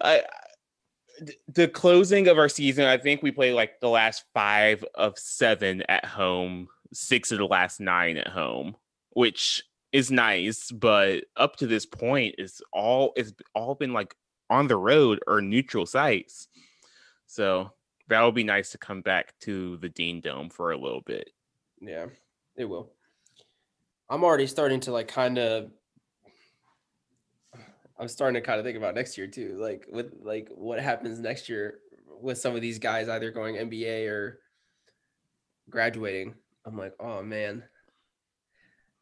[0.00, 0.22] I,
[1.48, 5.82] the closing of our season, I think we played like the last five of seven
[5.88, 8.76] at home, six of the last nine at home,
[9.10, 10.70] which is nice.
[10.70, 14.14] But up to this point, it's all it's all been like
[14.50, 16.48] on the road or neutral sites.
[17.26, 17.72] So
[18.08, 21.30] that would be nice to come back to the Dean Dome for a little bit.
[21.80, 22.06] Yeah,
[22.56, 22.90] it will.
[24.10, 25.70] I'm already starting to like kind of.
[27.98, 31.18] I'm starting to kind of think about next year too, like with like what happens
[31.18, 31.78] next year
[32.20, 34.38] with some of these guys either going NBA or
[35.70, 36.34] graduating.
[36.66, 37.62] I'm like, oh man,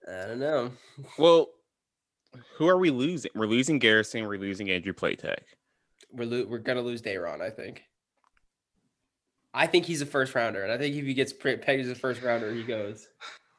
[0.09, 0.72] I don't know.
[1.18, 1.48] Well,
[2.57, 3.31] who are we losing?
[3.35, 4.26] We're losing Garrison.
[4.26, 5.38] We're losing Andrew Platek.
[6.12, 7.40] We're lo- we're gonna lose Day'Ron.
[7.42, 7.83] I think.
[9.53, 11.90] I think he's a first rounder, and I think if he gets pre- pegged as
[11.90, 13.09] a first rounder, he goes.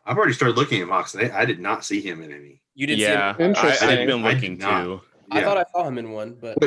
[0.06, 1.14] I've already started looking at mocks.
[1.16, 2.62] and I, I did not see him in any.
[2.74, 3.50] You didn't Yeah, see him.
[3.50, 3.90] Interesting.
[3.90, 5.02] I've been looking not.
[5.32, 5.38] Too.
[5.40, 6.58] I thought I saw him in one, but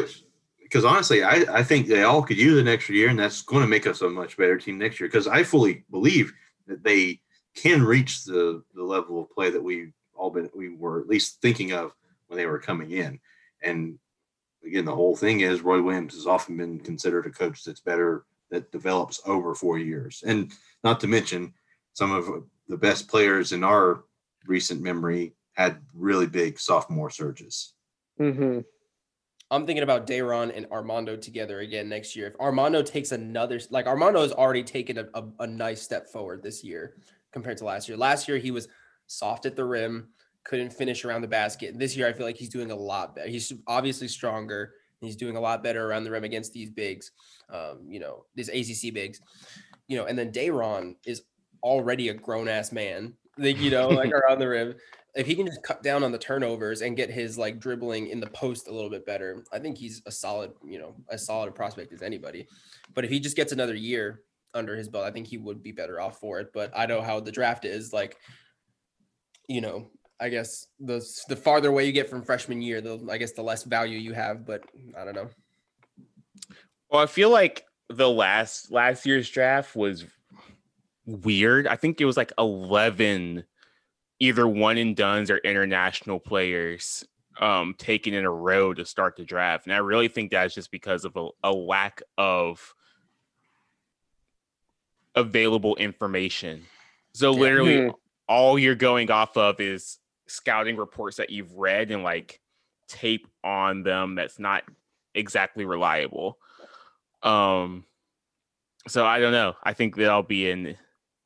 [0.63, 3.63] because honestly, I, I think they all could use an extra year, and that's going
[3.63, 5.09] to make us a much better team next year.
[5.09, 6.33] Because I fully believe
[6.67, 7.21] that they
[7.55, 11.41] can reach the the level of play that we all been we were at least
[11.41, 11.93] thinking of
[12.27, 13.21] when they were coming in.
[13.63, 13.99] And
[14.65, 18.25] again, the whole thing is Roy Williams has often been considered a coach that's better
[18.51, 21.55] that develops over four years, and not to mention
[21.93, 24.05] some of the best players in our
[24.47, 27.75] recent memory had really big sophomore surges.
[28.19, 28.61] Hmm
[29.51, 32.27] I'm thinking about Day'Ron and Armando together again next year.
[32.27, 36.43] If Armando takes another, like Armando has already taken a, a, a nice step forward
[36.43, 36.97] this year
[37.33, 37.97] compared to last year.
[37.97, 38.69] Last year he was
[39.07, 40.09] soft at the rim,
[40.45, 41.79] couldn't finish around the basket.
[41.79, 43.29] This year I feel like he's doing a lot better.
[43.29, 44.73] He's obviously stronger.
[45.01, 47.13] He's doing a lot better around the rim against these bigs,
[47.51, 49.21] um, you know, these ACC bigs,
[49.87, 50.07] you know.
[50.07, 51.23] And then Day'Ron is
[51.63, 54.75] already a grown ass man, like you know, like around the rim
[55.15, 58.21] if he can just cut down on the turnovers and get his like dribbling in
[58.21, 61.49] the post a little bit better, I think he's a solid, you know, as solid
[61.49, 62.47] a prospect as anybody.
[62.95, 64.23] But if he just gets another year
[64.55, 66.49] under his belt, I think he would be better off for it.
[66.53, 68.17] But I know how the draft is like,
[69.49, 73.19] you know, I guess the the farther away you get from freshman year, the I
[73.19, 74.45] guess the less value you have.
[74.45, 74.65] But
[74.99, 75.31] I don't know.
[76.91, 80.05] Well, I feel like the last last year's draft was
[81.07, 81.69] weird.
[81.69, 83.45] I think it was like eleven
[84.21, 87.05] either one and dones or international players
[87.41, 89.67] um, taken in a row to start the draft.
[89.67, 92.75] And I really think that's just because of a, a lack of
[95.15, 96.63] available information.
[97.13, 97.91] So literally Hmm.
[98.29, 102.41] all you're going off of is scouting reports that you've read and like
[102.89, 104.65] tape on them that's not
[105.15, 106.39] exactly reliable.
[107.23, 107.85] Um
[108.87, 109.55] so I don't know.
[109.63, 110.77] I think that'll be an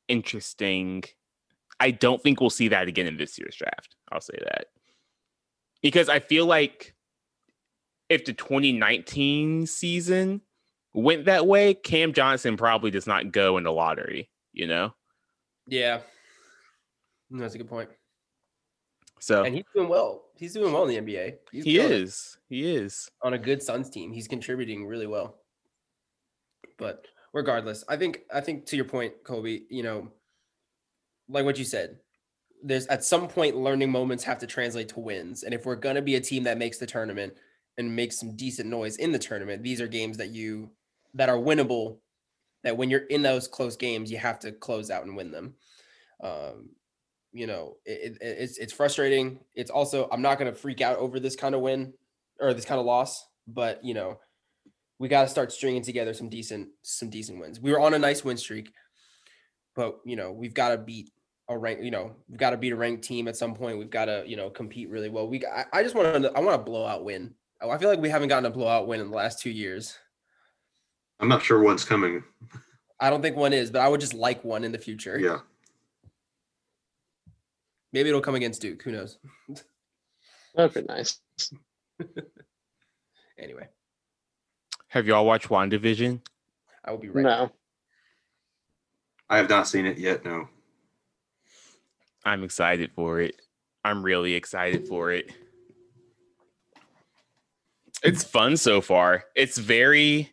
[0.07, 1.03] interesting
[1.79, 3.95] I don't think we'll see that again in this year's draft.
[4.11, 4.65] I'll say that.
[5.81, 6.93] Because I feel like
[8.09, 10.41] if the 2019 season
[10.93, 14.93] went that way, Cam Johnson probably does not go in the lottery, you know?
[15.67, 16.01] Yeah.
[17.31, 17.89] That's a good point.
[19.19, 20.25] So And he's doing well.
[20.35, 21.35] He's doing well in the NBA.
[21.51, 22.37] He's he is.
[22.49, 22.55] it.
[22.55, 23.09] He is.
[23.21, 24.11] on a good Suns team.
[24.11, 25.37] He's contributing really well.
[26.77, 30.09] But regardless, I think I think to your point, Kobe, you know,
[31.29, 31.97] like what you said,
[32.63, 35.43] there's at some point learning moments have to translate to wins.
[35.43, 37.33] And if we're gonna be a team that makes the tournament
[37.77, 40.71] and makes some decent noise in the tournament, these are games that you
[41.13, 41.97] that are winnable.
[42.63, 45.53] That when you're in those close games, you have to close out and win them.
[46.21, 46.71] Um,
[47.31, 49.39] you know, it, it, it's it's frustrating.
[49.55, 51.93] It's also I'm not gonna freak out over this kind of win
[52.41, 54.19] or this kind of loss, but you know,
[54.99, 57.59] we got to start stringing together some decent some decent wins.
[57.59, 58.71] We were on a nice win streak,
[59.75, 61.11] but you know, we've got to beat
[61.49, 61.83] a rank.
[61.83, 63.77] You know, we've got to beat a ranked team at some point.
[63.77, 65.27] We've got to you know compete really well.
[65.27, 67.33] We I, I just want to I want a blowout win.
[67.61, 69.97] Oh, I feel like we haven't gotten a blowout win in the last two years.
[71.19, 72.23] I'm not sure one's coming.
[73.01, 75.19] I don't think one is, but I would just like one in the future.
[75.19, 75.39] Yeah.
[77.91, 78.81] Maybe it'll come against Duke.
[78.83, 79.17] Who knows?
[80.55, 81.19] That'd be nice.
[83.41, 83.65] Anyway,
[84.89, 86.19] Have y'all watched WandaVision?
[86.83, 87.23] I will be right.
[87.23, 87.51] No.
[89.29, 90.25] I have not seen it yet.
[90.25, 90.49] No.
[92.25, 93.41] I'm excited for it.
[93.83, 95.31] I'm really excited for it.
[98.03, 99.25] It's fun so far.
[99.35, 100.31] It's very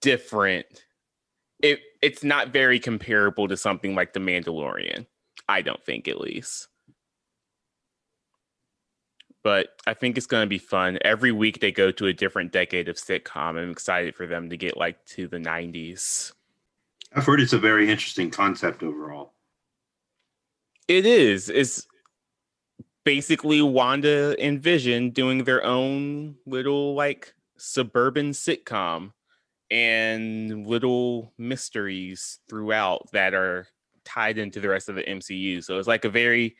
[0.00, 0.66] different.
[1.60, 5.06] It it's not very comparable to something like The Mandalorian.
[5.48, 6.68] I don't think at least.
[9.44, 10.98] But I think it's going to be fun.
[11.04, 13.58] Every week they go to a different decade of sitcom.
[13.58, 16.32] I'm excited for them to get like to the 90s.
[17.14, 19.34] I've heard it's a very interesting concept overall.
[20.92, 21.48] It is.
[21.48, 21.86] It's
[23.02, 29.12] basically Wanda and Vision doing their own little like suburban sitcom
[29.70, 33.68] and little mysteries throughout that are
[34.04, 35.64] tied into the rest of the MCU.
[35.64, 36.56] So it's like a very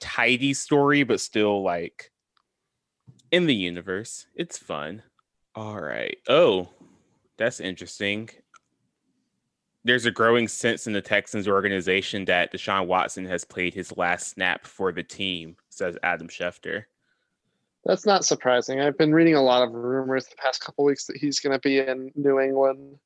[0.00, 2.10] tidy story, but still like
[3.30, 4.26] in the universe.
[4.34, 5.02] It's fun.
[5.54, 6.16] All right.
[6.30, 6.70] Oh,
[7.36, 8.30] that's interesting
[9.86, 14.28] there's a growing sense in the Texans organization that Deshaun Watson has played his last
[14.28, 16.84] snap for the team, says Adam Schefter.
[17.84, 18.80] That's not surprising.
[18.80, 21.60] I've been reading a lot of rumors the past couple weeks that he's going to
[21.60, 22.98] be in New England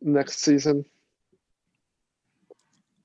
[0.00, 0.86] next season.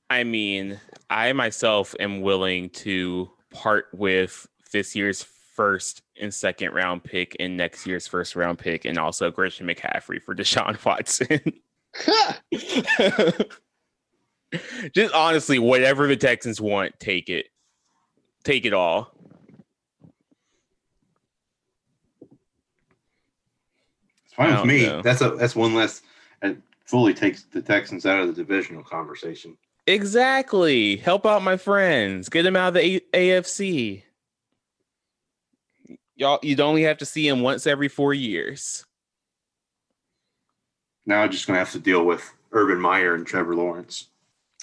[0.09, 7.03] I mean, I myself am willing to part with this year's first and second round
[7.03, 11.41] pick and next year's first round pick, and also Christian McCaffrey for Deshaun Watson.
[14.93, 17.47] Just honestly, whatever the Texans want, take it.
[18.43, 19.12] Take it all.
[24.25, 24.86] It's fine with me.
[24.86, 25.01] know.
[25.01, 26.01] That's a that's one less.
[26.41, 29.58] It fully takes the Texans out of the divisional conversation.
[29.88, 30.95] Exactly.
[30.97, 32.29] Help out my friends.
[32.29, 34.03] Get them out of the A- AFC.
[36.15, 38.86] Y'all, you'd only have to see him once every four years.
[41.05, 44.07] Now I'm just gonna have to deal with Urban Meyer and Trevor Lawrence.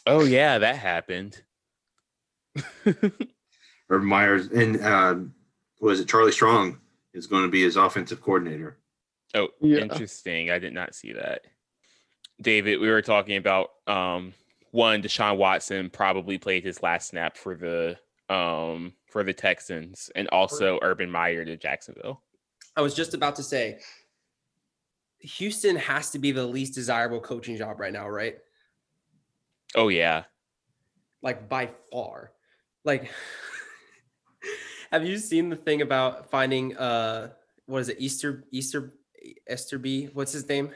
[0.07, 1.43] Oh yeah, that happened.
[2.87, 5.17] Urban Meyer's and uh,
[5.81, 6.79] was it Charlie Strong
[7.15, 8.79] is going to be his offensive coordinator.
[9.35, 9.81] Oh, Yeah.
[9.81, 10.51] interesting.
[10.51, 11.43] I did not see that.
[12.41, 14.35] David, we were talking about um
[14.71, 17.99] one Deshaun Watson probably played his last snap for the
[18.29, 22.23] um for the Texans and also Urban Meyer to Jacksonville.
[22.77, 23.81] I was just about to say,
[25.23, 28.37] Houston has to be the least desirable coaching job right now, right?
[29.75, 30.25] Oh yeah.
[31.23, 32.33] Like by far.
[32.85, 33.11] Like,
[34.91, 37.31] have you seen the thing about finding uh
[37.67, 38.95] what is it, Easter Easter
[39.51, 40.11] Easterby?
[40.13, 40.71] What's his name?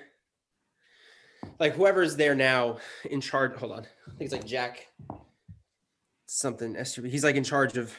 [1.59, 3.57] Like whoever's there now in charge.
[3.57, 4.87] Hold on, I think it's like Jack
[6.27, 7.11] something Easterby.
[7.11, 7.93] He's like in charge of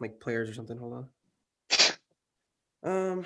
[0.00, 0.78] like players or something.
[0.78, 1.08] Hold on.
[2.80, 3.24] Um,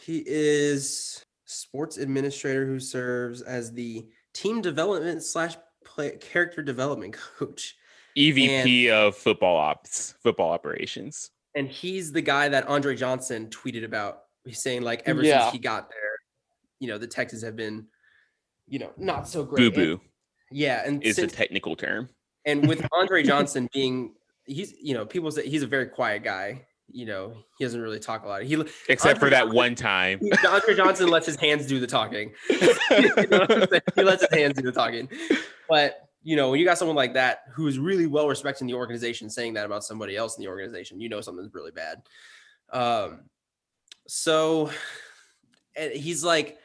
[0.00, 7.74] he is sports administrator who serves as the team development slash play character development coach
[8.16, 11.30] EVP of football ops, football operations.
[11.54, 14.20] and he's the guy that Andre Johnson tweeted about.
[14.44, 15.42] He's saying like ever Yeah.
[15.42, 16.16] since he got there,
[16.80, 17.86] you know, the Texans have been,
[18.66, 19.66] you know, not so great.
[19.66, 20.00] And- boo
[20.50, 22.08] yeah, and is since, a technical term.
[22.46, 26.66] and with Andre Johnson being, he's you know, people say he's a very quiet guy.
[26.90, 28.42] You know, he doesn't really talk a lot.
[28.42, 28.54] He
[28.88, 30.20] Except for that Johnson- one time.
[30.48, 32.32] Andre Johnson lets his hands do the talking.
[32.50, 33.82] You know what I'm saying?
[33.94, 35.08] he lets his hands do the talking.
[35.68, 38.66] But you know, when you got someone like that who is really well respected in
[38.68, 42.02] the organization saying that about somebody else in the organization, you know something's really bad.
[42.72, 43.20] Um,
[44.06, 44.70] so
[45.76, 46.58] and he's like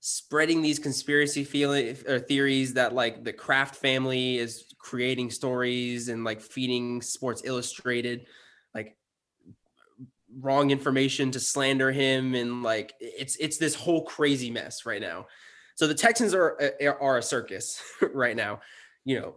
[0.00, 6.24] spreading these conspiracy feeling or theories that like the Kraft family is creating stories and
[6.24, 8.26] like feeding Sports Illustrated
[8.74, 8.96] like
[10.40, 15.26] wrong information to slander him and like it's it's this whole crazy mess right now.
[15.74, 17.82] So the Texans are uh, are a circus
[18.14, 18.60] right now,
[19.04, 19.36] you know,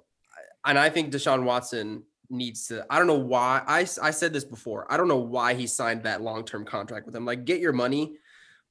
[0.66, 2.86] and I think Deshaun Watson needs to.
[2.89, 3.62] I don't know why.
[3.68, 4.91] I I said this before.
[4.91, 7.26] I don't know why he signed that long term contract with him.
[7.26, 8.18] Like, get your money,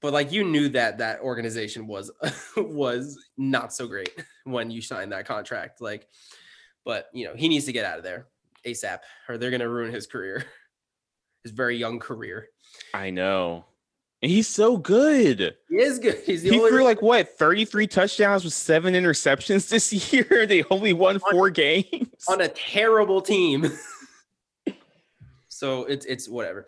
[0.00, 2.10] but like you knew that that organization was
[2.56, 4.10] was not so great
[4.44, 5.80] when you signed that contract.
[5.80, 6.08] Like,
[6.84, 8.26] but you know he needs to get out of there
[8.66, 10.44] asap, or they're gonna ruin his career,
[11.44, 12.48] his very young career.
[12.92, 13.66] I know.
[14.22, 15.54] And he's so good.
[15.68, 16.16] He is good.
[16.24, 20.46] He's the He only threw like what 33 touchdowns with seven interceptions this year.
[20.46, 22.08] They only won four games.
[22.26, 23.70] on a terrible team.
[25.48, 26.66] so it's it's whatever.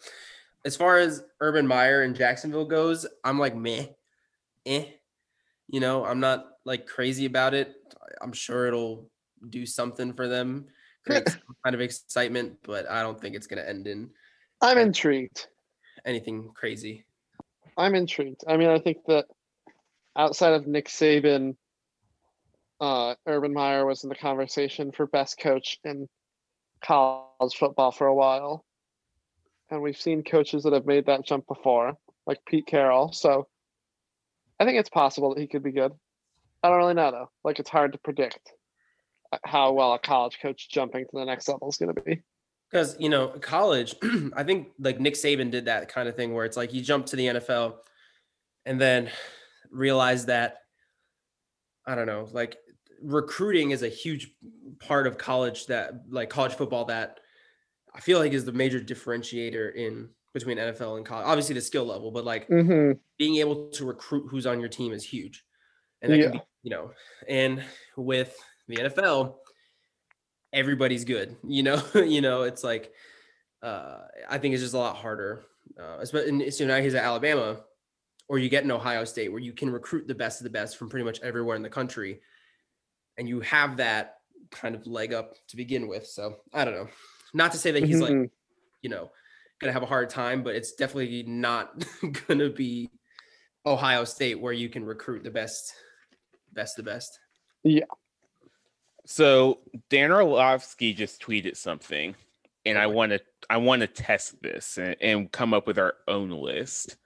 [0.66, 3.86] As far as Urban Meyer and Jacksonville goes, I'm like meh,
[4.66, 4.84] eh.
[5.68, 7.74] You know, I'm not like crazy about it.
[8.20, 9.10] I'm sure it'll
[9.48, 10.66] do something for them,
[11.06, 14.10] create some kind of excitement, but I don't think it's gonna end in
[14.60, 15.46] I'm intrigued.
[16.04, 17.04] anything crazy.
[17.76, 18.42] I'm intrigued.
[18.48, 19.26] I mean, I think that
[20.16, 21.56] outside of Nick Saban,
[22.80, 26.08] uh, Urban Meyer was in the conversation for best coach in
[26.82, 28.64] college football for a while.
[29.70, 31.94] And we've seen coaches that have made that jump before,
[32.26, 33.12] like Pete Carroll.
[33.12, 33.48] So
[34.58, 35.92] I think it's possible that he could be good.
[36.62, 37.30] I don't really know, though.
[37.44, 38.52] Like, it's hard to predict
[39.32, 42.22] uh, how well a college coach jumping to the next level is going to be.
[42.70, 43.94] Because you know, college,
[44.34, 47.08] I think like Nick Saban did that kind of thing where it's like he jumped
[47.08, 47.76] to the NFL
[48.64, 49.08] and then
[49.70, 50.58] realized that
[51.86, 52.56] I don't know, like
[53.02, 54.32] recruiting is a huge
[54.80, 57.20] part of college that like college football that
[57.94, 61.26] I feel like is the major differentiator in between NFL and college.
[61.26, 62.98] Obviously the skill level, but like Mm-hmm.
[63.18, 65.44] being able to recruit who's on your team is huge.
[66.02, 66.38] And that can Yeah.
[66.40, 66.90] be, you know,
[67.28, 67.62] and
[67.96, 68.36] with
[68.68, 69.36] the NFL,
[70.56, 71.36] everybody's good.
[71.46, 72.92] You know, you know, it's like
[73.62, 73.98] uh
[74.28, 75.44] I think it's just a lot harder.
[75.80, 77.60] Uh especially so now he's at Alabama,
[78.28, 80.76] or you get in Ohio State where you can recruit the best of the best
[80.76, 82.20] from pretty much everywhere in the country.
[83.18, 84.16] And you have that
[84.50, 86.06] kind of leg up to begin with.
[86.06, 86.88] So I don't know.
[87.34, 88.30] Not to say that he's like Mhm.
[88.82, 89.10] you know,
[89.60, 91.84] gonna have a hard time, but it's definitely not
[92.28, 92.90] gonna be
[93.64, 95.74] Ohio State where you can recruit the best,
[96.52, 97.18] best of the best.
[99.06, 102.16] So Dan Orlovsky just tweeted something,
[102.64, 105.78] and I oh want to I want to test this and, and come up with
[105.78, 106.96] our own list.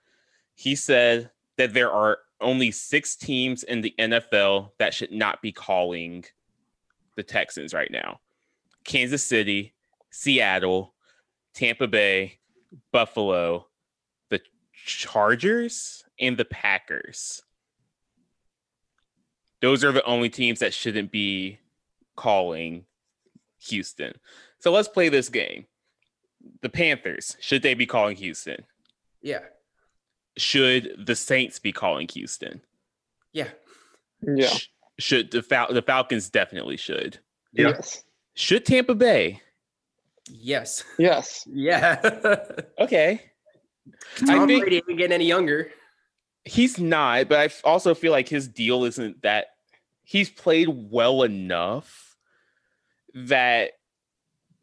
[0.55, 5.51] He said that there are only six teams in the NFL that should not be
[5.51, 6.25] calling
[7.15, 8.19] the Texans right now:
[8.83, 9.75] Kansas City,
[10.09, 10.95] Seattle,
[11.53, 12.39] Tampa Bay,
[12.91, 13.67] Buffalo,
[14.29, 14.41] the
[14.73, 17.43] Chargers, and the Packers.
[19.61, 21.59] Those are the only teams that shouldn't be
[22.21, 22.85] calling
[23.69, 24.13] Houston.
[24.59, 25.65] So let's play this game.
[26.61, 28.63] The Panthers, should they be calling Houston?
[29.23, 29.41] Yeah,
[30.37, 32.61] Should the Saints be calling Houston?
[33.33, 33.49] yeah,
[34.21, 34.53] Yeah.
[34.99, 37.19] Should the Fal- the Falcons definitely should.
[37.53, 37.69] Yeah.
[37.69, 38.03] Yes.
[38.35, 39.41] Should Tampa Bay?
[40.29, 41.43] yes, Yes.
[41.51, 41.99] yeah.
[42.79, 43.21] Okay.
[44.17, 45.71] Tom think- Brady ain't getting any younger.
[46.45, 49.47] He's not, but I also feel like his deal isn't that
[50.03, 52.10] he's played well enough
[53.13, 53.71] that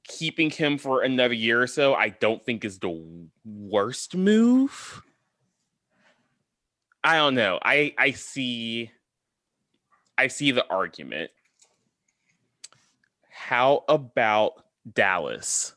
[0.05, 3.05] keeping him for another year or so, I don't think is the
[3.44, 5.03] worst move.
[7.05, 7.59] I don't know.
[7.62, 8.90] I I see
[10.16, 11.30] I see the argument.
[13.30, 15.74] How about Dallas?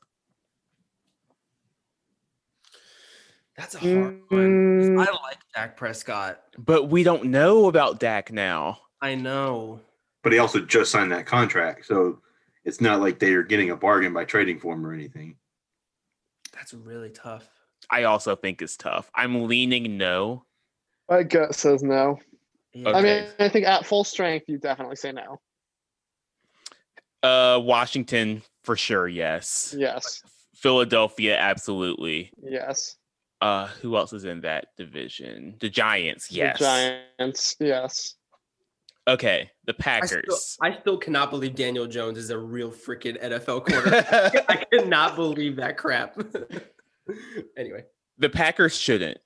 [3.55, 4.39] That's a hard one.
[4.39, 6.41] Mm, I like Dak Prescott.
[6.57, 8.80] But we don't know about Dak now.
[9.01, 9.80] I know.
[10.24, 12.19] But he also just signed that contract, so
[12.64, 15.36] it's not like they are getting a bargain by trading for him or anything.
[16.53, 17.47] That's really tough.
[17.89, 19.09] I also think it's tough.
[19.16, 20.45] I'm leaning no.
[21.09, 22.20] my gut says no.
[22.74, 22.91] Yeah.
[22.91, 25.39] I mean, I think at full strength, you definitely say no.
[27.24, 29.07] Uh, Washington for sure.
[29.07, 29.76] Yes.
[29.78, 30.22] Yes.
[30.55, 32.32] Philadelphia, absolutely.
[32.41, 32.95] Yes.
[33.41, 35.55] Uh, who else is in that division?
[35.59, 36.28] The Giants.
[36.28, 36.59] The Yes.
[36.59, 37.55] Giants.
[37.59, 38.16] Yes.
[39.08, 39.49] Okay.
[39.66, 40.43] The I Packers.
[40.56, 44.45] still, I still cannot believe Daniel Jones is a real freaking NFL quarterback.
[44.49, 46.16] I cannot believe that crap.
[47.58, 47.84] anyway,
[48.18, 49.18] the Packers shouldn't.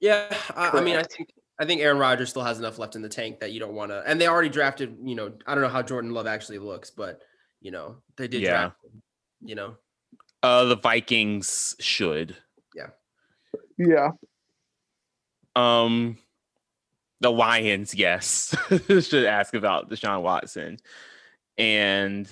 [0.00, 3.02] yeah, I, I mean, I think I think Aaron Rodgers still has enough left in
[3.02, 4.02] the tank that you don't want to.
[4.06, 4.96] And they already drafted.
[5.02, 7.20] You know, I don't know how Jordan Love actually looks, but
[7.62, 8.50] you know, they did Yeah.
[8.50, 8.76] draft.
[8.84, 9.02] him,
[9.42, 9.76] You know,
[10.42, 12.36] Uh, the Vikings should.
[12.74, 12.88] Yeah.
[13.78, 14.10] Yeah.
[15.56, 16.18] Um,
[17.26, 18.54] the Lions, yes,
[18.86, 20.78] should ask about Deshaun Watson,
[21.58, 22.30] and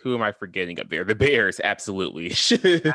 [0.00, 1.02] who am I forgetting up there?
[1.02, 2.94] The Bears, absolutely should.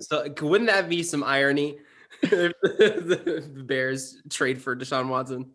[0.00, 1.78] so wouldn't that be some irony?
[2.22, 5.50] if the, the Bears trade for Deshaun Watson.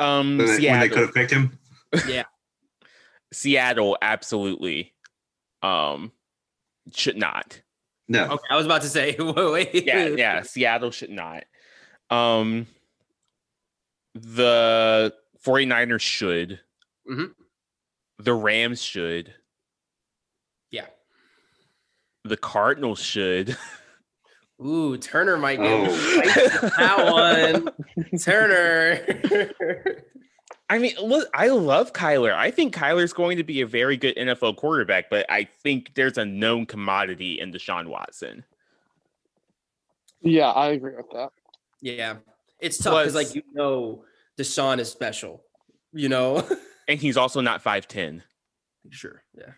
[0.00, 1.56] Um, When they, when they could have picked him.
[2.08, 2.24] Yeah.
[3.32, 4.92] Seattle, absolutely.
[5.62, 6.10] Um,
[6.92, 7.62] should not.
[8.08, 8.24] No.
[8.24, 9.86] Okay, I was about to say, wait, wait.
[9.86, 10.42] Yeah, yeah.
[10.42, 11.44] Seattle should not.
[12.10, 12.66] Um,
[14.14, 16.60] the 49ers should.
[17.10, 17.34] Mhm.
[18.18, 19.34] The Rams should.
[20.70, 20.86] Yeah.
[22.24, 23.56] The Cardinals should.
[24.64, 26.70] Ooh, Turner might get Oh.
[26.76, 27.64] that
[28.12, 28.18] one.
[28.20, 29.50] Turner.
[30.68, 32.32] I mean, look, I love Kyler.
[32.34, 36.18] I think Kyler's going to be a very good NFL quarterback, but I think there's
[36.18, 38.44] a known commodity in Deshaun Watson.
[40.20, 41.30] Yeah, I agree with that.
[41.80, 42.16] yeah,
[42.60, 44.04] it's tough because, like, you know,
[44.38, 45.42] Deshaun is special.
[45.92, 46.46] You know,
[46.90, 48.22] And he's also not 5'10.
[48.90, 49.22] sure.
[49.32, 49.52] Yeah.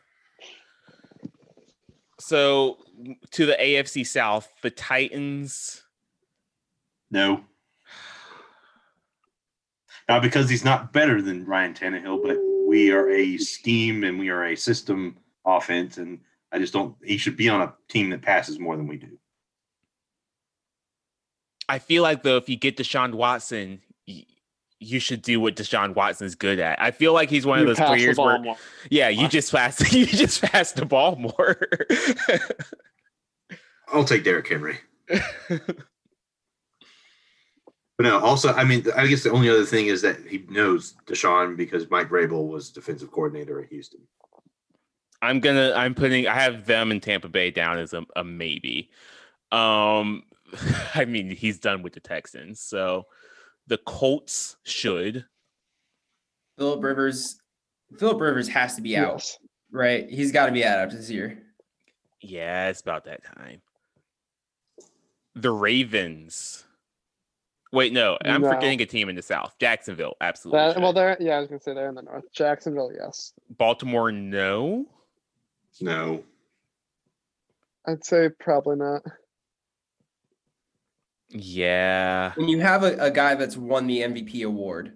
[2.20, 2.76] So
[3.30, 5.82] to the AFC South, the Titans.
[7.10, 7.42] No.
[10.10, 12.36] Not because he's not better than Ryan Tannehill, but
[12.68, 16.20] we are a scheme and we are a system offense, and
[16.52, 16.94] I just don't.
[17.02, 19.18] He should be on a team that passes more than we do.
[21.68, 24.24] I feel like though, if you get Deshaun Watson, y-
[24.78, 26.80] you should do what Deshaun Watson's good at.
[26.80, 28.56] I feel like he's one of those players where, more.
[28.90, 31.58] yeah, you just pass, you just pass the ball more.
[33.92, 34.78] I'll take Derrick Henry.
[37.98, 40.94] But no, also, I mean, I guess the only other thing is that he knows
[41.06, 44.00] Deshaun because Mike Vrabel was defensive coordinator at Houston.
[45.20, 48.90] I'm gonna, I'm putting, I have them in Tampa Bay down as a, a maybe.
[49.52, 50.24] Um,
[50.94, 53.06] I mean, he's done with the Texans, so
[53.66, 55.24] the Colts should.
[56.58, 57.40] Philip Rivers.
[57.98, 59.38] Philip Rivers has to be out, Yes.
[59.70, 60.08] right?
[60.08, 61.42] He's got to be out after this year.
[62.20, 63.60] Yeah, it's about that time.
[65.34, 66.64] The Ravens.
[67.72, 68.50] Wait, no, I'm No.
[68.50, 69.54] forgetting a team in the South.
[69.58, 70.74] Jacksonville, absolutely.
[70.74, 72.30] That, well, they're yeah, I was gonna say they're in the north.
[72.32, 73.32] Jacksonville, yes.
[73.50, 74.86] Baltimore, no.
[75.80, 76.22] No.
[77.86, 79.02] I'd say probably not.
[81.32, 82.32] Yeah.
[82.36, 84.92] When you have a, a guy that's won the MVP award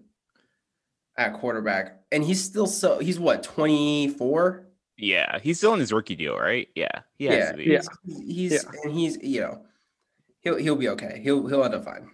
[1.16, 4.66] at quarterback, and he's still so he's what 24?
[4.98, 5.38] Yeah.
[5.40, 6.68] He's still in his rookie deal, right?
[6.74, 7.00] Yeah.
[7.18, 7.64] He has Yeah, to be.
[7.64, 7.80] yeah.
[8.04, 8.70] He's, he's Yeah.
[8.84, 9.62] and he's you know
[10.40, 11.20] he'll he'll be okay.
[11.22, 12.10] He'll he'll end up fine.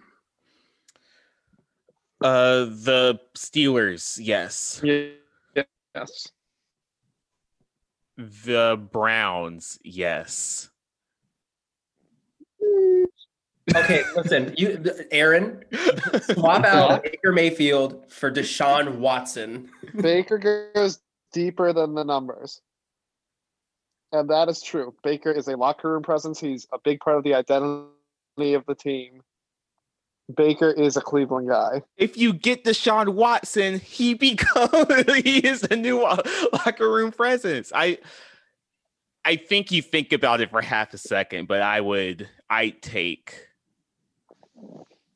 [2.21, 4.79] Uh the Steelers, yes.
[4.83, 5.09] Yeah.
[5.95, 6.29] Yes.
[8.17, 10.69] The Browns, yes.
[13.75, 15.63] Okay, listen, you Aaron,
[16.21, 19.69] swap out Baker Mayfield for Deshaun Watson.
[19.95, 20.99] Baker goes
[21.31, 22.61] deeper than the numbers.
[24.11, 24.93] And that is true.
[25.01, 26.39] Baker is a locker room presence.
[26.39, 29.21] He's a big part of the identity of the team.
[30.35, 31.81] Baker is a Cleveland guy.
[31.97, 34.71] if you get Deshaun Watson, he becomes
[35.23, 37.71] he is the new locker room presence.
[37.73, 37.97] I
[39.25, 43.47] I think you think about it for half a second, but I would I take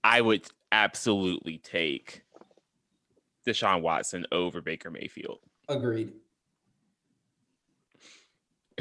[0.08, 2.22] I would absolutely take
[3.46, 5.40] Deshaun Watson over Baker Mayfield.
[5.68, 6.14] Agreed.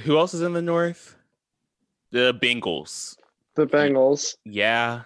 [0.04, 1.16] Who else is in the North?
[2.12, 3.16] The Bengals.
[3.56, 4.36] The Bengals.
[4.44, 5.02] Yeah.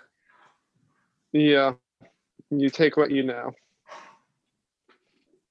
[1.32, 1.72] Yeah.
[2.50, 3.52] You take what you know.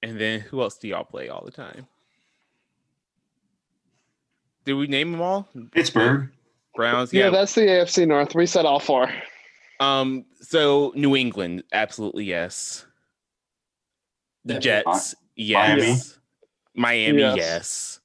[0.04, 1.88] And then who else do y'all play all the time?
[4.66, 5.48] Did we name them all?
[5.72, 6.30] Pittsburgh.
[6.76, 7.12] Browns.
[7.12, 7.30] Yeah, Yeah.
[7.32, 8.36] that's the AFC North.
[8.36, 9.10] We said all four.
[9.80, 10.26] Um.
[10.42, 12.86] So New England, absolutely yes.
[14.46, 16.18] The Jets, yes.
[16.76, 17.36] Miami, Yes.
[17.38, 18.00] yes.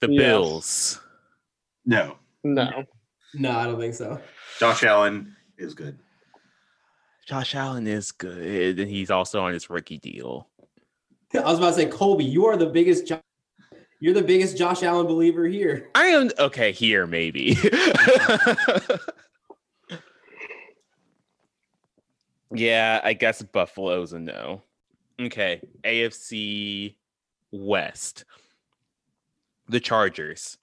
[0.00, 0.18] The Yes.
[0.22, 1.00] Bills.
[1.86, 2.16] No.
[2.42, 2.84] No.
[3.34, 4.20] No, I don't think so.
[4.58, 5.98] Josh Allen is good.
[7.28, 10.48] Josh Allen is good, and he's also on his rookie deal.
[11.34, 13.06] I was about to say, Colby, you are the biggest.
[13.06, 13.20] Jo-
[14.00, 15.88] you're the biggest Josh Allen believer here.
[15.94, 17.56] I am okay here, maybe.
[22.54, 24.62] yeah, I guess Buffalo's a no.
[25.20, 26.94] Okay, AFC
[27.52, 28.24] West.
[29.68, 30.58] The Chargers.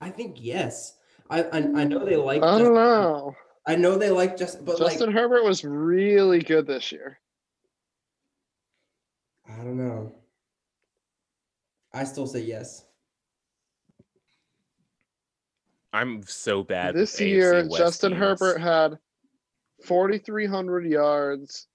[0.00, 0.94] I think yes.
[1.30, 2.42] I I, I know they like.
[2.42, 3.36] I don't Justin- know.
[3.68, 7.18] I know they like just, but Justin like Herbert was really good this year.
[9.48, 10.12] I don't know.
[11.92, 12.84] I still say yes.
[15.92, 16.94] I'm so bad.
[16.94, 18.20] with This AFC year, West Justin teams.
[18.20, 18.98] Herbert had
[19.84, 21.66] 4,300 yards.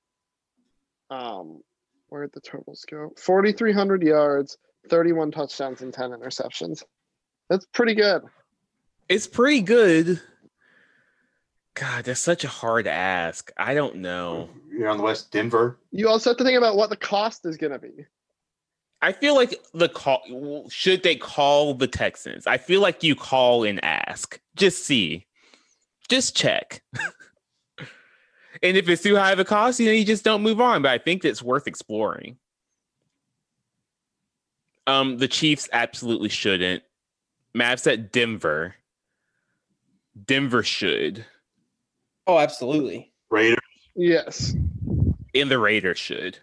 [1.09, 1.61] Um,
[2.09, 3.13] where'd the totals go?
[3.17, 4.57] 4,300 yards,
[4.89, 6.83] 31 touchdowns, and 10 interceptions.
[7.49, 8.23] That's pretty good.
[9.09, 10.21] It's pretty good.
[11.73, 13.51] God, that's such a hard ask.
[13.57, 14.49] I don't know.
[14.69, 15.77] You're on the West, Denver.
[15.91, 18.05] You also have to think about what the cost is going to be.
[19.01, 22.45] I feel like the call should they call the Texans?
[22.45, 24.39] I feel like you call and ask.
[24.55, 25.25] Just see.
[26.07, 26.83] Just check.
[28.63, 30.81] and if it's too high of a cost, you know, you just don't move on.
[30.81, 32.37] But I think it's worth exploring.
[34.87, 36.83] Um, the Chiefs absolutely shouldn't.
[37.55, 38.75] Mavs at Denver.
[40.25, 41.25] Denver should.
[42.27, 43.11] Oh, absolutely.
[43.29, 43.57] Raiders.
[43.95, 44.53] Yes.
[45.33, 46.37] And the Raiders should.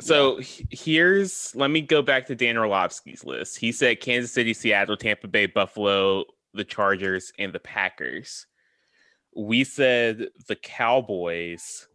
[0.00, 0.40] So
[0.70, 3.58] here's let me go back to Dan Orlovsky's list.
[3.58, 6.24] He said Kansas City, Seattle, Tampa Bay, Buffalo,
[6.54, 8.46] the Chargers, and the Packers.
[9.36, 11.86] We said the Cowboys.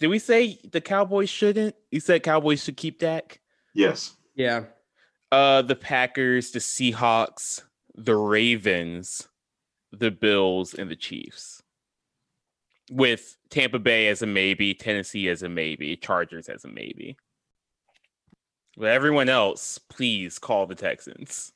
[0.00, 1.74] Did we say the Cowboys shouldn't?
[1.90, 3.40] You said Cowboys should keep Dak?
[3.74, 4.16] Yes.
[4.34, 4.64] Yeah.
[5.30, 7.62] Uh the Packers, the Seahawks,
[7.94, 9.28] the Ravens,
[9.92, 11.62] the Bills, and the Chiefs.
[12.90, 17.16] With Tampa Bay as a maybe, Tennessee as a maybe, Chargers as a maybe.
[18.76, 21.52] But everyone else, please call the Texans.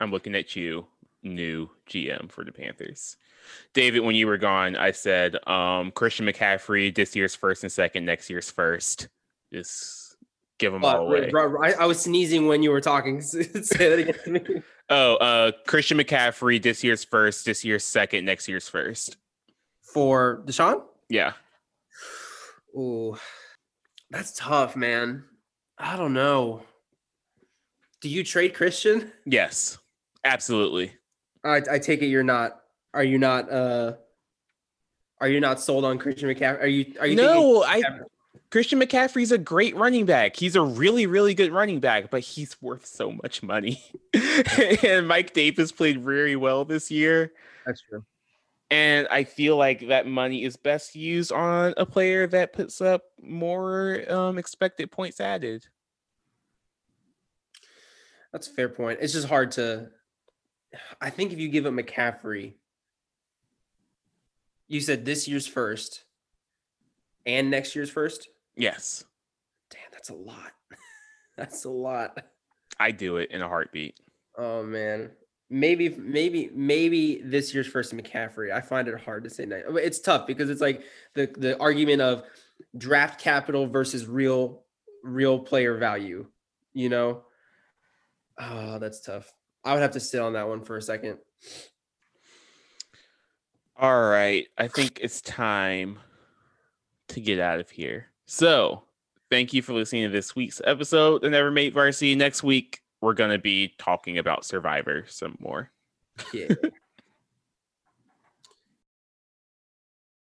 [0.00, 0.86] I'm looking at you,
[1.22, 3.16] new GM for the Panthers.
[3.74, 8.04] David, when you were gone, I said um, Christian McCaffrey, this year's first and second,
[8.04, 9.08] next year's first.
[9.52, 10.16] Just
[10.58, 11.30] give them all Uh, away.
[11.32, 13.20] Ro- Ro- I, I was sneezing when you were talking.
[13.22, 14.62] Say that again to me.
[14.90, 19.16] Oh, uh, Christian McCaffrey, this year's first, this year's second, next year's first.
[19.82, 20.82] For Deshaun?
[21.08, 21.32] Yeah.
[22.76, 23.16] Ooh,
[24.10, 25.24] that's tough, man.
[25.78, 26.62] I don't know.
[28.00, 29.12] Do you trade Christian?
[29.24, 29.78] Yes.
[30.24, 30.92] Absolutely.
[31.44, 32.60] I, I take it you're not.
[32.94, 33.50] Are you not?
[33.50, 33.94] Uh,
[35.20, 36.62] are you not sold on Christian McCaffrey?
[36.62, 36.94] Are you?
[37.00, 37.16] Are you?
[37.16, 37.82] no, I
[38.50, 40.36] Christian McCaffrey's a great running back.
[40.36, 43.82] He's a really, really good running back, but he's worth so much money.
[44.82, 47.32] and Mike Davis played very well this year.
[47.66, 48.04] That's true.
[48.70, 53.02] And I feel like that money is best used on a player that puts up
[53.22, 55.66] more um, expected points added.
[58.32, 58.98] That's a fair point.
[59.00, 59.88] It's just hard to.
[61.00, 62.54] I think if you give up McCaffrey,
[64.66, 66.04] you said this year's first,
[67.24, 68.28] and next year's first.
[68.54, 69.04] Yes,
[69.70, 70.52] Damn, that's a lot.
[71.36, 72.22] that's a lot.
[72.80, 73.98] I do it in a heartbeat.
[74.36, 75.10] Oh man,
[75.50, 78.52] maybe, maybe, maybe this year's first McCaffrey.
[78.52, 79.46] I find it hard to say.
[79.48, 80.82] It's tough because it's like
[81.14, 82.24] the the argument of
[82.76, 84.62] draft capital versus real
[85.02, 86.26] real player value.
[86.72, 87.22] You know,
[88.38, 89.32] oh, that's tough.
[89.64, 91.18] I would have to sit on that one for a second.
[93.76, 94.46] All right.
[94.56, 95.98] I think it's time
[97.08, 98.08] to get out of here.
[98.26, 98.82] So,
[99.30, 102.14] thank you for listening to this week's episode of Never Made Varsity.
[102.14, 105.70] Next week, we're going to be talking about Survivor some more.
[106.32, 106.48] Yeah.